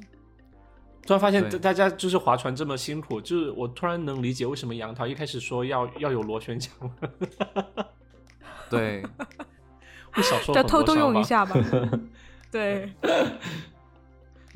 [1.05, 7.87] 突然发现大家就是划船这么辛苦，就是我突然能理解为什么杨桃一开始说要 要有螺旋桨了。
[8.69, 9.03] 对，
[10.13, 11.55] 会少说就偷偷用一下吧。
[12.51, 12.91] 对。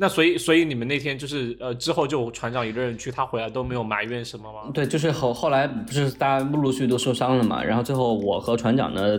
[0.04, 4.70] 那所以，所以你们那天就是呃，之后就船长一个人去，他回来都没有埋怨什么吗？
[4.74, 9.18] 对，就是后后来不是大家陆陆续续都受伤了嘛，然后最后我和船长呢，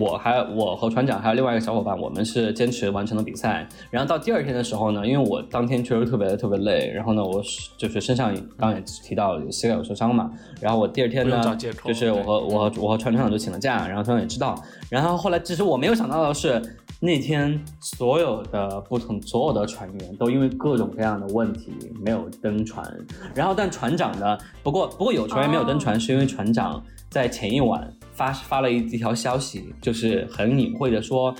[0.00, 3.68] 我还我和船长还有另外一个小伙伴，我们是坚持完成了比赛。
[3.88, 7.40] 然后到第二天的时候呢，因为我当天确实特别特别累，然后呢，我
[7.76, 10.28] 就是身上刚刚也提到膝盖有受伤嘛，
[10.60, 16.60] 然后我第二天呢，就是我和我和我和船长就请了假，然后船长也知道，然后后来其实我没有想到的是。
[17.02, 21.72] 那天所有的不同所有的船员都因为各种各样的问题
[22.04, 22.86] 没有登船，
[23.34, 24.36] 然后但船长呢？
[24.62, 31.34] 不过不过有船员没有登船，是因为船长在前一晚发发了一一条消息，就是很隐晦的说，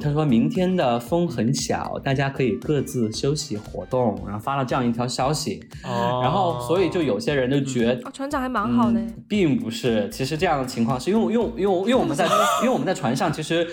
[0.00, 5.62] 他说明天的风很小，大家可以各自休息活动，然后发了这样一条消息。
[5.84, 12.26] 哦，然后所以就有些人就觉得船长还蛮好的，并不是，其实这样的情况是因为因为因为因为我们在
[12.62, 13.64] 因为我们在船上其实。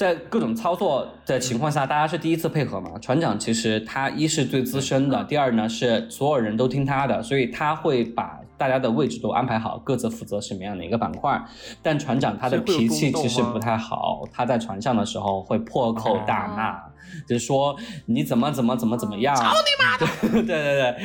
[0.00, 2.98] 在各种操作的情况下，大家是第一次配合嘛？
[3.02, 11.38] 船长其实他一是最资深的，第二呢是所有人都听他的，所以他会把大家的位置都安排好，各自负责什么样的一个板块。
[11.82, 16.80] 但船长他的脾气其实不太好，他在船上的时候会破口大骂。
[17.26, 19.34] 就是说你怎么怎么怎么怎么样？
[19.36, 20.06] 操你妈的！
[20.42, 20.96] 对对对，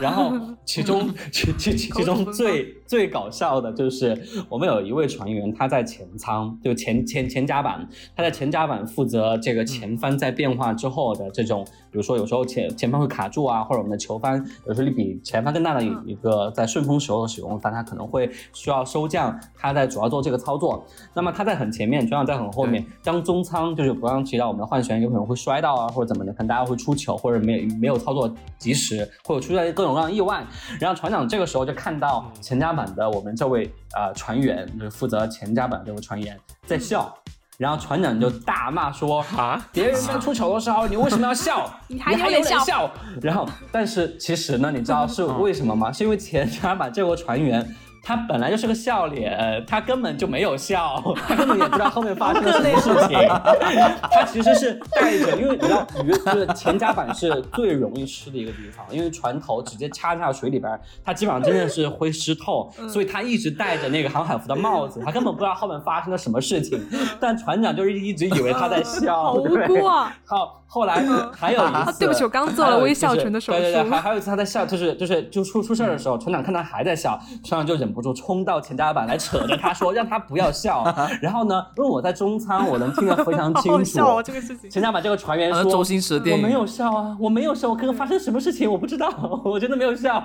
[0.00, 0.32] 然后
[0.64, 20.84] 其中其其其中最最搞笑的就是我们有一位船员，他在前舱，就前前前甲板，他在前甲板负责这个前帆在变化之后的这种，比如说有时候前前方会卡住啊，或者我们的球帆有时候你比前帆更大的一个在顺风时候的使用但，它可能会需要收降，他在主要做这个操作。
[21.14, 22.84] 那么他在很前面，船长在很后面。
[23.02, 25.54] 当中舱就是不让提到我们的换旋有可能会摔。
[25.54, 28.28] 摔到啊，或者怎么的，可能大家会出糗，或者没没有操作
[28.58, 30.44] 及时，或者出现各种各样的意外。
[30.80, 37.14] 然后船长这个时候就看到前甲板的我们这位呃船员，就是负责前甲板这位船员在笑，
[37.56, 41.72] 然后船长就大骂说：“啊，别人在出糗的时候，你为什么要笑？
[41.86, 42.90] 你还有点笑。”
[43.22, 45.92] 然后，但是其实呢，你知道是为什么吗？
[45.92, 47.64] 是因为前甲板这位船员。
[48.04, 52.60] 他本来就是个笑脸，他根本就没有笑，他根本也不知道后面发生了 什
[52.92, 53.18] 么事情。
[54.12, 66.86] 他其实是带着，因为你知道鱼就是前甲板是最容易湿的一个地方，因为船头直接插在水里边，它基本上真的是会湿透，所以他一直戴着那个航海服的帽子，他根本不知道后面发生了什么事情。
[67.18, 70.14] 但船长就是一直以为他在笑， 好无辜啊！
[70.26, 70.60] 好。
[70.66, 73.60] 后来还有一次，对不起，我刚做了微笑唇的手术。
[73.60, 80.84] 对对对，还还有一次他在笑，就是就是就出出事儿的时候，船长看他还在笑，船长就忍不住冲到前甲板来扯着他说， 让他不要笑。
[81.22, 83.84] 然后呢，因为我在中餐，我能听得非常清楚。
[83.84, 84.68] 笑这个事情。
[84.68, 89.08] 前甲板这个船员说：“周星驰电影，我没有笑啊，我没有笑，我刚刚发生什么事情我不知道，
[89.44, 90.20] 我真的没有笑。”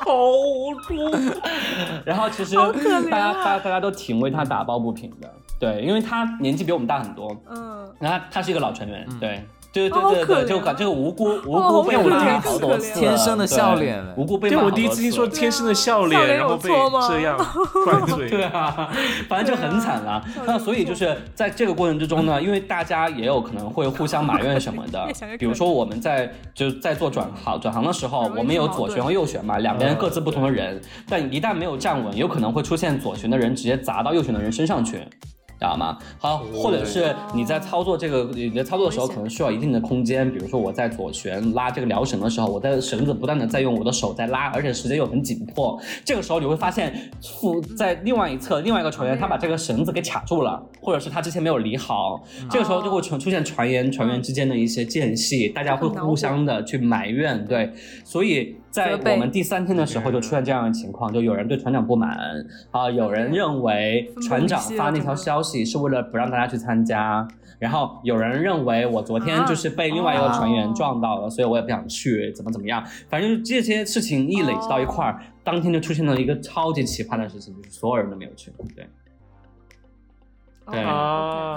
[0.00, 0.16] 好
[0.86, 0.94] 猪。
[2.04, 2.56] 然后其实
[3.10, 5.30] 大家大家大家都挺为他打抱不平的。
[5.58, 16.70] 对，因为他年纪比我们大很多，嗯，然后他是一个老船员，对，对对对对，就感这个无辜无辜被拉好多次，天生的笑脸，无辜被骂我第一次听说天生的笑脸，然后被
[17.08, 17.38] 这样
[17.84, 18.90] 灌醉，对啊，
[19.28, 20.24] 反正就很惨了。
[20.44, 25.06] 那所以就是在这个过程之中呢，因为大家也有可能会互相埋怨什么的，
[25.38, 35.06] 比如说我们在就在做转行转行的时候，我们有左旋和右旋嘛，两边各自不同的人，但一旦没有站稳，有可能会出现左旋的人直接砸到右旋的人身上去。
[35.60, 35.98] 知道吗？
[36.18, 40.32] 好，或者是你在操作这个你在操作的时候，可能需要一定的空间。
[40.32, 45.78] 比如说我在左旋拉这个撩绳的时候，我在绳子不断的在用我的手在拉，而且时间又很紧迫。
[46.02, 52.24] 这个时候你会发现，副在另外一侧另外一个船员他把这个绳子给卡住了，或者是他之前没有理好。
[52.50, 57.44] 这个时候就会出出现船员船员之间的一些间隙，大家会互相的去埋怨。
[57.44, 57.70] 对，
[58.02, 58.56] 所以。
[58.70, 62.16] 在我们第三天的时候，就出现这样的情况，就有人对船长不满
[62.70, 67.26] 啊，有人认为船长发那条消息是为了不让大家去参加，
[67.58, 78.86] 然后有人认为我昨天就是被另外一个船员撞到了，所以我也不想去，怎么怎么样，反正这些事情一累积到一块儿，当天就出现了一个超级奇葩的事情，就是所有人都没有去，对。
[80.70, 80.84] 对，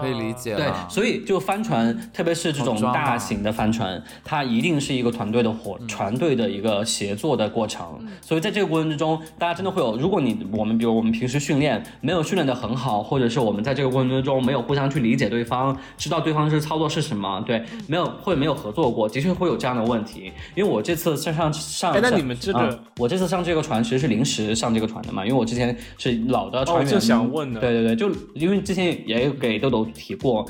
[0.02, 0.56] 可以理解。
[0.56, 7.84] 对，所以就帆船，特别是这种大型的帆船，它一定是一个团队的伙，船队的一个协作的过程。
[8.22, 20.32] 所以在这个过程之中，大家真的会有，如果你我们比如我们平时训练没有训练的很好，或者是我们在这个过程之中没有互相去理解对方，知道对方是操作是什么，对，没有会没有合作过，的确会有这样的问题。
[20.56, 29.03] 因为我这次上上上，那你们这个，我这次上这个船其实是临时上这个船的嘛，因为我之前是老的船员，就想问的，对对对，就因为之前。
[29.06, 30.46] 也给豆豆提过，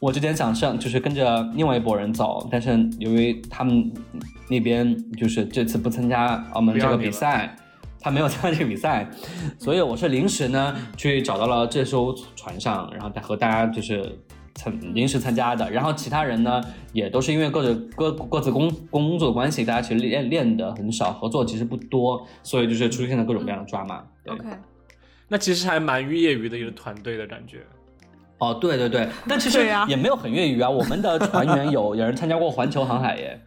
[0.00, 3.92] 我之前想上，就是跟着另外一拨人走，但是由于他们
[4.48, 7.56] 那边就是这次不参加澳门这个比赛，
[7.98, 9.08] 他没有参加这个比赛，
[9.58, 14.18] 所以我是临时呢去找到了这艘船上，然后和大家就是
[14.54, 24.04] 参临时参加的，然后其他人呢也都是因为各自各各自工工作关系，大家其实练练的很少，合作其实不多，所以就是出现了各种各样的抓马。
[24.26, 24.44] OK，
[25.28, 27.64] 那其实还蛮业余的一个团队的感觉。
[28.38, 30.68] 哦，对对对，但其实也没有很业余啊。
[30.68, 33.40] 我们的船员有 有人参加过环球航海耶。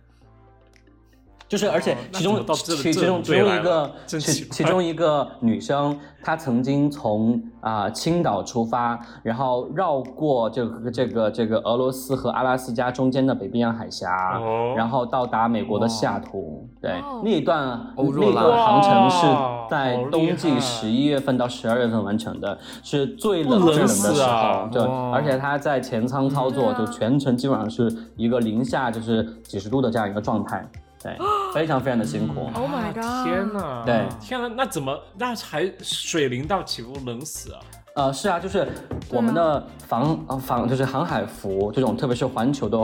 [1.49, 14.39] 就是，而且其中其其中其中一个其其中一个女生，她曾经从啊青岛出发，然后绕过这个这个这个俄罗斯和阿拉斯加中间的北冰洋海峡，
[14.75, 16.69] 然后到达美国的西雅图。
[16.79, 19.25] 对，那一段那个航程是
[19.71, 24.69] 在冬季十一月份到十二月份完成的，是最冷最冷的时候。
[24.71, 30.63] 对，而且她在前舱操作，就全程基本上是一个零下就是几十度的这样一个状态。
[31.01, 31.17] 对，
[31.53, 32.49] 非常非常的辛苦。
[32.53, 33.25] Oh my god！
[33.25, 37.59] 天哪，对，天哪，那怎么那还水淋到岂不冷死啊？
[37.95, 38.67] 呃，是啊，就是
[39.09, 42.77] 我们的防防就是航海服这种，特别是环球的。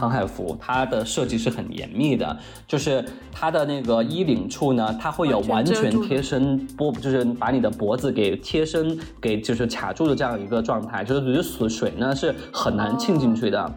[0.00, 13.72] 航海服它的设计是很严密的，就是它的那个衣领处呢，它会有完全贴身波，就是把你的脖子给贴身给就是卡住的这样一个状态，就是雨水水呢是很难浸进去的。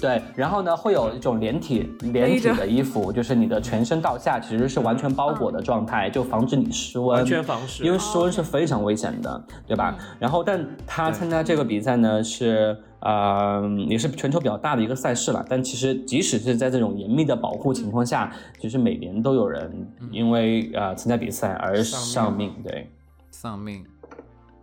[0.00, 7.18] 对，然后呢会有一种连体连体的衣服，就是你的全身到下其实是完全包裹的状态，就防止你失温。
[7.18, 7.84] 完全防湿。
[7.84, 9.94] 因为失温是非常危险的，对吧？
[10.18, 12.74] 然后，但他参加这个比赛呢是。
[13.00, 22.90] 呃，也是全球比较大的一个赛事了，但其实即使是在这种严密的保护情况下，其实每年都有人因为呃参加比赛而丧命，对，
[23.30, 23.84] 丧命，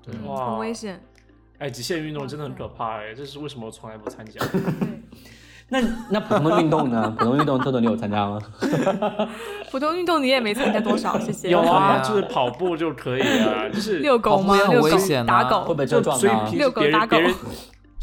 [0.03, 1.01] 对，哇，很危险。
[1.59, 4.41] 哎，极限运动真的很可怕哎，这是为什么我从来不参加？
[5.67, 5.79] 那
[6.11, 7.09] 那普通的运动呢？
[7.17, 8.39] 普通运动豆豆你有参加吗？
[9.71, 11.49] 普通运动你也没参加多少，谢谢。
[11.49, 14.55] 有啊，就是跑步就可以啊，就是遛狗吗？
[14.57, 16.51] 很危险打狗会被车撞到。
[16.51, 17.17] 遛狗打狗。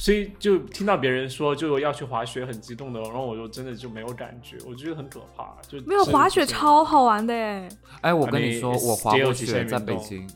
[0.02, 5.54] 所以就听到别人说就要去滑雪，很激动的，然后我就真的就没有感觉，我觉得很可怕。
[5.68, 7.68] 就没有滑雪超好玩的哎！
[8.00, 10.28] 哎，我跟你说，我滑过雪在北京，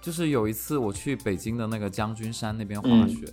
[0.00, 3.26] 就是有一次我去北京的那个将军山那边滑雪，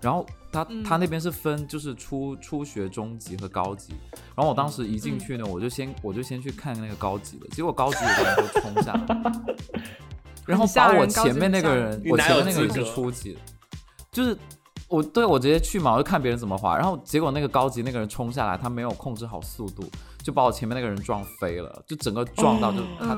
[0.00, 3.92] 然后他他那边是分就是初初学、中级和高级，
[4.36, 9.32] 然后我当时一进去呢，我就先我就先去看那个高级的，结果高级的人就冲下来，
[10.46, 13.36] 然后把我前面那个人，我前面那个人是初级，
[14.12, 14.38] 就是。
[14.90, 19.84] 我对我直接去嘛，我就看别人怎么滑，然后结果那个高级那个人冲下来，他没有控制好速度，
[20.20, 23.16] 就把我前面那个人撞飞了，就整个撞到就他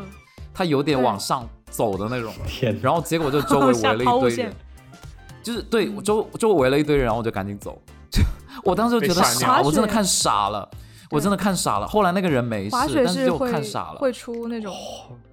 [0.53, 4.55] 他有点往上走的那种， 天，然后结果就周围 围了一堆人，
[5.43, 7.81] 就是对周周围围了一堆人，然后我就赶紧走，
[8.11, 8.23] 就
[8.65, 10.69] 我当时就觉得傻，我真的看傻了，
[11.11, 11.89] 我真的看傻了。
[11.89, 14.75] 后来那个人没事，但是就看傻了，会出那种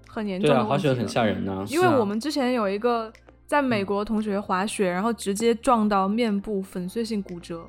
[0.07, 3.11] 很严重的滑雪很吓人呢，因为我们之前有一个。
[3.49, 7.65] 在美国同学滑雪，然后直接撞到面部粉碎性骨折。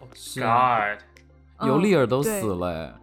[0.00, 2.98] Oh、God，尤利尔都死了。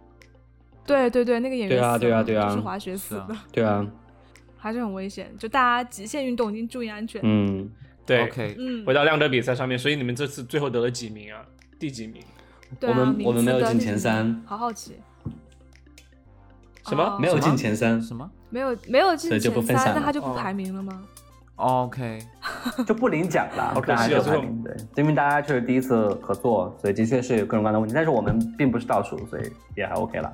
[0.84, 3.34] 对对对，那个演员对啊对啊对啊，是滑雪死的。
[3.50, 3.82] 对啊，
[4.58, 7.18] 还是很危险，就大家极限运动一定注意安全。
[7.24, 7.66] 嗯，
[8.04, 11.42] 对，OK，嗯，回到亮德比赛上面，所以你们这次最后得了几名啊？
[11.78, 12.22] 第几名？
[12.82, 14.96] 我们我们没有进前三，好好奇。
[16.86, 17.18] 什么？
[17.18, 17.98] 没有进前三？
[18.02, 18.30] 什么？
[18.50, 21.02] 没有没有进前三，那他就不排名了吗
[21.58, 22.18] ？OK，
[22.86, 23.72] 就不领奖了。
[23.74, 27.94] 好可惜啊，排名对，因为大家确实第一次合作，所以的确是有各种各样的问题。
[27.94, 29.42] 但是我们并不是倒数，所以
[29.76, 30.32] 也还 OK 了。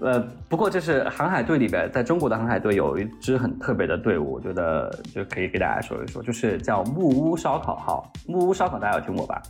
[0.00, 8.10] 呃，不过就是航海队里边，在中国的航海队有一支很特别的队伍，我觉得就可以给大家说一说，就是叫木屋烧烤号。
[8.26, 9.42] 木屋烧烤大家有听过吧？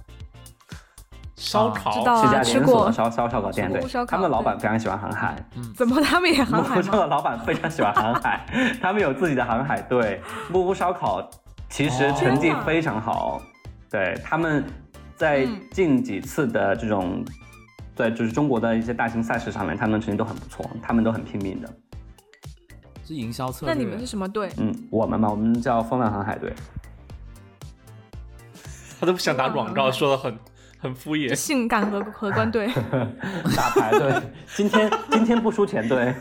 [1.41, 1.91] 烧烤
[2.23, 5.35] 是家连锁的烧烧烧烤店，对，他们的老板非常喜欢航海。
[5.75, 6.75] 怎么他们也航海？
[6.75, 8.45] 木屋烧烤老板非常喜欢航海，
[8.83, 10.21] 他们有自己的航海队。
[10.51, 11.27] 木屋烧烤
[11.71, 13.41] 其实成绩非常好，
[13.91, 14.63] 对，他们
[15.17, 17.25] 在近几次的这种。
[17.97, 21.69] 对，就是中国的一些大型赛事上面，他们成绩都很不错，他们都很拼命的。
[23.05, 23.75] 是营销策略。
[23.75, 24.51] 那你们是什么队？
[24.57, 26.55] 嗯，我们嘛，我们叫风浪航海队。
[28.99, 30.35] 他都不想打广告，说的很
[30.81, 31.35] 很敷衍。
[31.35, 32.67] 性感和荷官队。
[33.57, 34.23] 打牌队。
[34.57, 36.15] 今天今天不输钱队。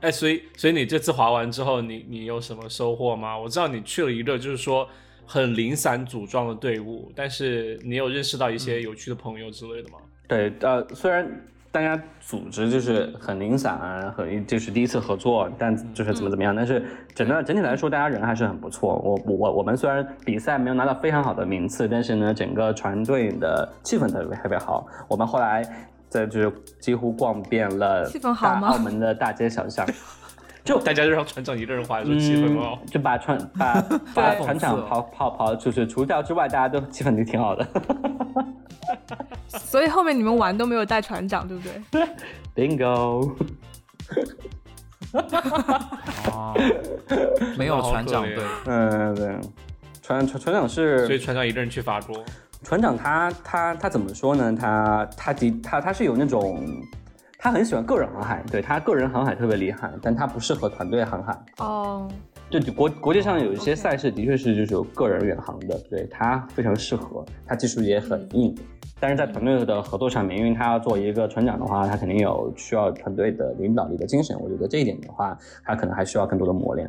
[0.00, 3.36] 哎，所以所以你这次滑完之后，你你有什么收获吗？
[3.36, 4.88] 我知道你去了一个，就是说。
[5.24, 9.98] 很零散组装的队伍，但是你有认识到一些有趣的朋友之类的吗？
[10.26, 11.24] 对，呃，虽然
[11.72, 18.94] 大家组织就是很零散啊，很就是第一次合作，但就是怎么怎么样，但是整个整体来说，大家人还是很不错。
[18.96, 24.86] 我我我们虽然比赛没有拿到非常好的名次，但是呢，整个团队的气氛特别特别好。
[25.08, 25.62] 我们后来
[26.10, 28.06] 在就是几乎逛遍了
[28.40, 29.86] 大澳门的大街小巷。
[30.64, 33.80] 就大家就让船长一个人划，就气氛好，就把船 把
[34.14, 37.66] 把船长跑跑跑，就是除掉之外，大家都气氛就挺好的。
[39.48, 42.06] 所以后面你们玩都没有带船长，对不对？
[42.54, 43.32] Bingo。
[46.32, 46.54] 哦，
[47.58, 49.40] 没有船长对，嗯对，
[50.00, 52.24] 船船船长是，所以船长一个人去法国。
[52.62, 54.56] 船长他他他怎么说呢？
[54.58, 56.64] 他他的他他是有那种。
[57.42, 61.36] 他很喜欢个人航海，对他个人航海特别厉害，但他不适合团队航海。
[61.58, 62.08] 哦，
[62.48, 68.54] 就国国际上有一些赛事的确是就是有个人远航的，对他非常适合，他技术也很硬。
[69.00, 74.38] 但是在团队的合作上面，因为他要做一个船长的话，他肯定有需要团队的领导力的精神。
[74.38, 76.88] 我觉得这一点的话，他可能还需要更多的磨练。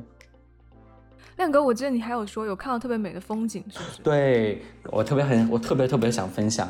[1.38, 4.02] 亮哥，我记得你还有说有看到特别美的风景，是不是？
[4.04, 6.70] 对我特别很，我特别特别想分享。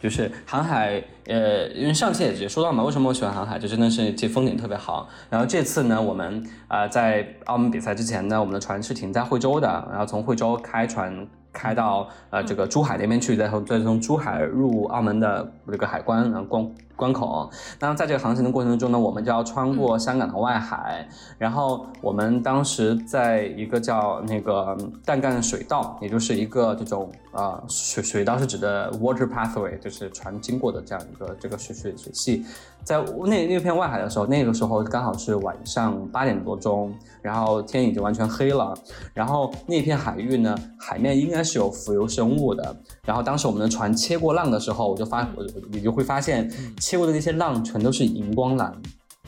[0.00, 5.08] 就是航海，呃，因为上次也也说到嘛，为什么我喜欢航海，就真的是这风景特别好。
[5.28, 11.28] 然后这次呢，我们啊在澳门比赛之前呢，我们的船是停在惠州的，然后从惠州开船。
[11.52, 17.50] 开到呃这个珠海那边去，再从再从珠海入澳门的这个海关呃关关口。
[17.78, 21.08] 那在这个航行的过程中呢，我们就要穿过香港的外海。
[21.38, 32.44] 然后我们当时在一个叫那个淡干水道，也就是一个这种啊水水道是指的 water pathway，就是船经过的这样一个这个水水水系。
[32.82, 38.74] 在那那片外海的时候，那个时候刚好是晚上八点多钟，然后天已经完全黑了。
[39.12, 42.76] 然后那片海域呢，海面应该是有浮游生物的。
[43.04, 48.72] 然后当时我们的船切过浪的时候，我就发我你就会发现，切过的那些浪全都是荧光蓝，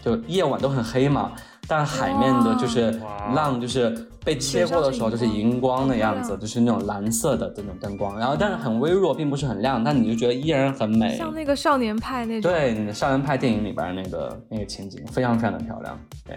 [0.05, 1.33] 就夜晚都很黑嘛。
[1.69, 2.91] 但海面的就是
[3.35, 3.89] 浪，就是
[4.25, 8.19] 被切过的时候，就是荧光的样子，就是那种蓝色的这种灯光。
[8.19, 12.51] 然后，但是很微弱，并不是很亮，但你就觉得依然很美，像那个少年派那种。
[12.51, 15.97] 对，少年派电影里边那个那个情景，非常非常的漂亮。
[16.27, 16.37] 对，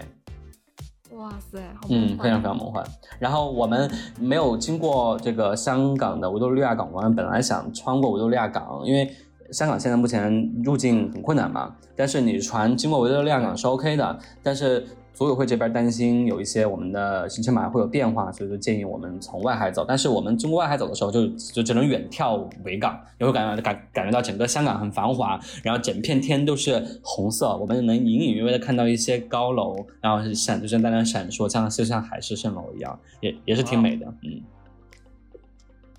[1.16, 1.58] 哇塞，
[1.88, 2.84] 嗯，非常非常梦幻。
[3.18, 3.90] 然后我们
[4.20, 9.10] 没有经过这个香港的维多利亚港湾，本来想穿过维多利亚港，因为
[9.50, 11.74] 香港现在目前入境很困难嘛。
[11.96, 14.86] 但是你船经过维多利亚港是 OK 的，但是。
[15.16, 19.82] 组委会这边担心有一些我们的行程码会有变化，所以就建议我们从外海走。
[19.88, 34.06] 但是我们经过外海走的时候，就就只能远眺维港，你会感感感觉到整个香港很繁华，然后整片天都是红色，我们能隐隐约约的看到一些高楼，然后是闪，就像在那闪烁，像就像海市蜃楼一样，也也是挺美的。
[34.22, 34.42] 嗯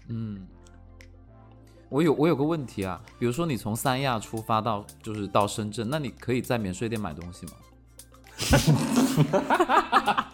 [0.10, 0.48] 嗯，
[1.90, 7.54] 我有我有个问题啊，比如说你从三亚出发到就是到深圳，那你可以在免税店买东西吗？
[8.38, 8.58] 哈
[9.24, 10.28] 哈哈！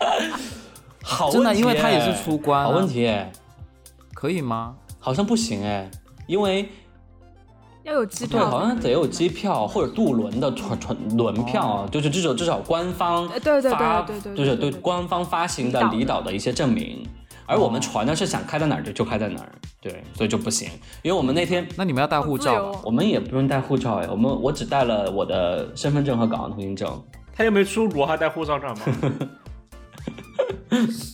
[1.01, 2.63] 好真的，因为他也是出关。
[2.63, 3.09] 好问题，
[4.13, 4.75] 可以吗？
[4.99, 5.89] 好像不行哎，
[6.27, 6.69] 因为
[7.83, 17.05] 要有机票，对，好像得有机票或者渡轮的船船轮票，就是至少至少官方对对对对对，就是对官方发行的离岛的一些证明。
[17.45, 19.51] 而我们船呢是想开在哪儿就就开在哪儿，
[19.81, 20.69] 对，所以就不行。
[21.01, 26.89] 因为我们那天，那你们要带护照，我们也不用带护照哎，我们我只带了我的身份证和港澳通行证。
[27.35, 28.85] 他又没出国，还带护照干嘛？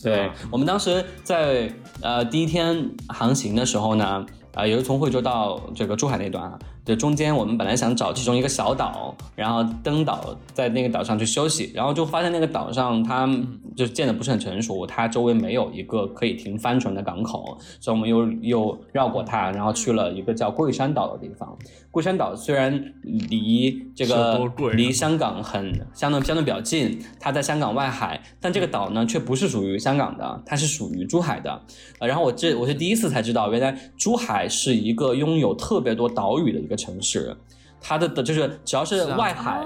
[0.02, 6.58] 对我们当时在呃第一天航行的时候呢，啊，也是从惠州到这个珠海那段啊。
[6.90, 13.30] 就中间我们本来想找其中一个小岛，然后登岛在那个岛上去休息，然后就发现那个岛上它
[13.76, 21.56] 就建的不是很成熟，它周围没有一个可以停帆船的港口，所以我们又又绕过它，然后去了一个叫桂山岛的地方。
[21.92, 31.62] 桂山岛虽然离这个离香港很相对相对比较近，它在香港外海，但这个岛呢却不是属于香港的，它是属于珠海的。
[32.00, 37.36] 呃，然后我这我是第一次才知道，原来珠海是一个拥有特别多岛屿的一个城市，
[37.80, 39.64] 它的的就是只要是外海，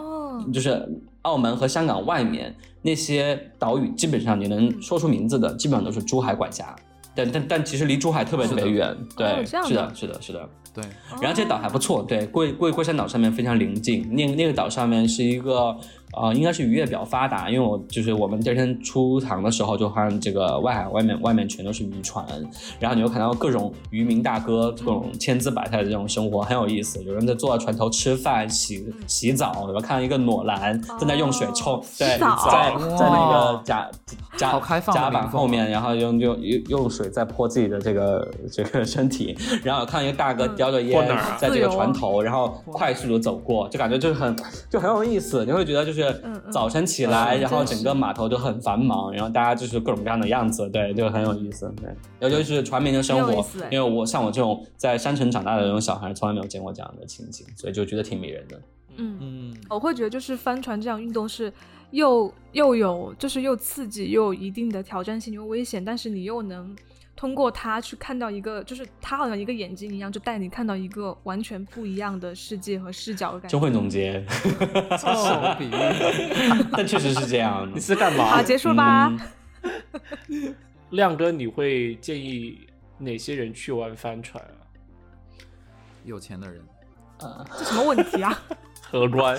[0.53, 0.87] 就是
[1.23, 6.75] 澳门和香港外面那些岛屿，基本上你能说出名字的，基本上都是珠海管辖。
[7.15, 10.49] 但但但其实离珠海特别特别远，对，是的，是的，是的。
[10.75, 10.85] 对，
[11.23, 15.77] 然后这岛还不错，对，桂桂桂山岛上面非常宁静，那那个岛上面是一个。
[16.17, 22.25] 啊，应该是渔业比较发达，因为我就是我们第二天出航的时候，就发现这个外海外面外面全都是渔船，
[22.79, 27.03] 然后你又看到各种渔民大哥，各种千姿百态的这种生活，很有意思。
[27.03, 33.91] 有人在坐在船头吃饭、洗洗澡，有看到一个裸男正在用水冲，对，在在那个甲
[34.37, 34.61] 甲
[34.93, 41.09] 甲板后面，然后用用用用水在泼自己的这个这个身体，然后看到一个大哥叼着烟
[41.39, 44.37] 在这个船头，然后快速的走过，就感觉就是很
[44.71, 46.04] 就很有意思，你会觉得就是。
[46.51, 51.73] 早晨起来，然后整个码头就很繁忙，然后大家就是各种各样的样子，对，就很有意思。
[51.77, 51.87] 对，
[52.19, 58.61] 然后就是船民的生活，因为我像我这种在山城长大的这种小孩，从来没有见过这样的情景，所以就觉得挺迷人的。
[58.97, 61.53] 嗯嗯，我会觉得就是帆船这样运动是
[61.91, 66.75] 又又有就是又刺激又有一定的挑战性又危险，但是你又能。
[67.25, 73.53] 通过他去看到一个，就是他好像一个眼睛一样，就带你看到一个完全不一样的世界和视角的感觉。
[73.53, 74.23] 真会总结，
[75.01, 75.71] 什么比喻？
[76.71, 77.67] 但确实是这样。
[77.75, 78.27] 你是干嘛？
[78.27, 79.11] 好，结束吧。
[80.93, 82.61] 亮哥，你会建议
[82.99, 84.61] 哪些人去玩帆船啊？
[86.05, 86.61] 有钱的人。
[87.21, 88.39] 呃，这什么问题啊？
[88.83, 89.35] 荷官。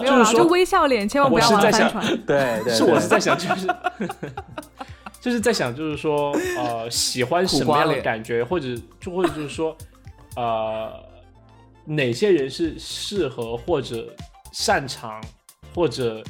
[0.00, 2.16] 没有啊，就微笑脸，千万不要玩帆船。
[2.24, 3.66] 对对，是我是在想，就是。
[5.20, 8.68] 就是在想，就是说，呃，喜欢什么样的感觉，或者
[9.00, 9.76] 就或者就是说，
[10.36, 10.92] 呃，
[11.84, 14.14] 哪些人是适合或者
[14.52, 15.22] 擅长
[15.74, 16.22] 或者。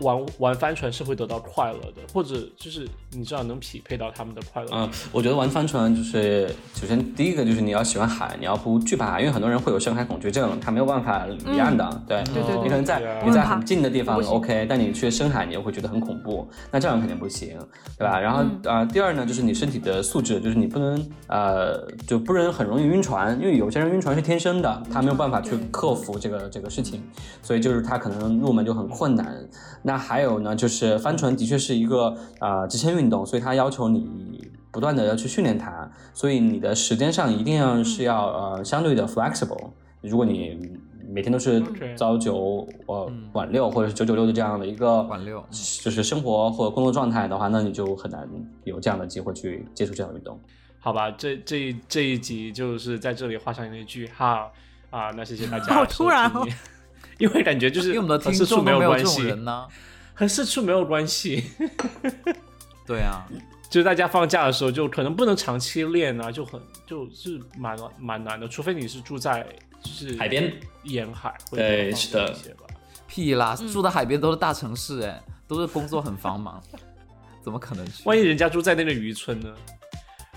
[0.00, 2.86] 玩玩帆船是会得到快乐的，或者就是
[3.16, 4.68] 你知道能匹配到他们的快乐。
[4.72, 12.02] 嗯，我觉得玩帆船就是首先第一个就是你要喜欢海，你要不惧怕海，因为很多人会有深海恐惧症，他没有办法离岸的。
[12.06, 17.58] 对对对，你可能在你在很近的地方 OK，但你去深海你又会觉得很恐怖，那这样肯定不行，
[17.98, 18.20] 对吧？
[18.20, 27.02] 然后啊，第二呢就是你身体的素质，就是你不能呃就不能很容易晕船，因为有些人晕船是天生的，他没有办法去克服这个这个事情，
[27.42, 29.26] 所以就是他可能入门就很困难。
[29.82, 39.70] 那还有呢，就是帆船的确是一个啊极限运动，所以它要求你不断的要去训练它，所以你的时间上一定要是要呃相对的 flexible。
[40.02, 40.78] 如果你
[41.08, 41.62] 每天都是
[41.96, 48.28] 朝九呃晚六或者是九九六的这样的一个晚六，就是生活或者工作状态的话，那你就很难
[48.64, 50.38] 有这样的机会去接触这项运动。
[50.78, 54.52] 好吧，这这这一集就是在这里画上一个句号
[54.90, 55.74] 啊，那谢谢大家。
[55.74, 56.46] 好突然哦。
[57.18, 59.66] 因为感觉就是因为我们的听众没有关系呢，
[60.12, 61.44] 和四处没有关系。
[62.86, 63.26] 对啊，
[63.68, 69.46] 就是大家放假的时候，就可能不能长期练啊，就很就是蛮蛮难的，除非你是住在
[69.82, 70.52] 就是海边
[70.84, 72.34] 沿海，对，是的。
[73.08, 76.62] 屁啦，住在海边都是大城市，哎，都是工作很繁忙，
[77.42, 78.02] 怎么可能去？
[78.04, 79.54] 万一人家住在那个渔村呢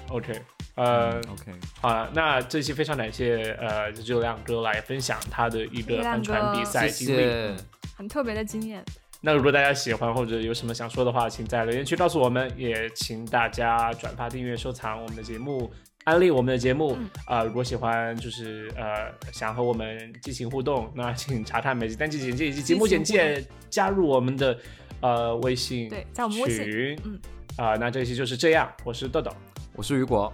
[0.10, 0.42] ？OK。
[0.76, 7.54] 呃，OK，好了，那这期非常感谢呃，就亮哥来分享他的一个帆船比赛经历，
[7.98, 8.82] 很特别的经验。
[9.22, 15.70] 那如果大家喜欢或者有什么想说的话，请在留言区告诉我们，也请大家转发、订阅、收藏我们的节目，
[16.06, 16.98] 安利我们的节目。
[17.26, 24.58] 啊，如果喜欢就是呃想和我们进行互动，那请查看每集单集简介以及节目简介，加入我们的
[25.02, 27.20] 呃微信对，在我们微信，嗯，
[27.58, 29.30] 啊，那这期就是这样，我是豆豆，
[29.76, 30.32] 我是雨果。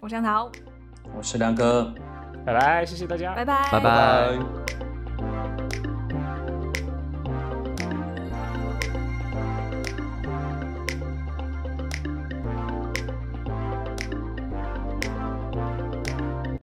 [0.00, 0.50] 我是杨桃，
[1.16, 1.94] 我是亮哥，
[2.44, 4.79] 拜拜，谢谢大家，拜拜，拜拜。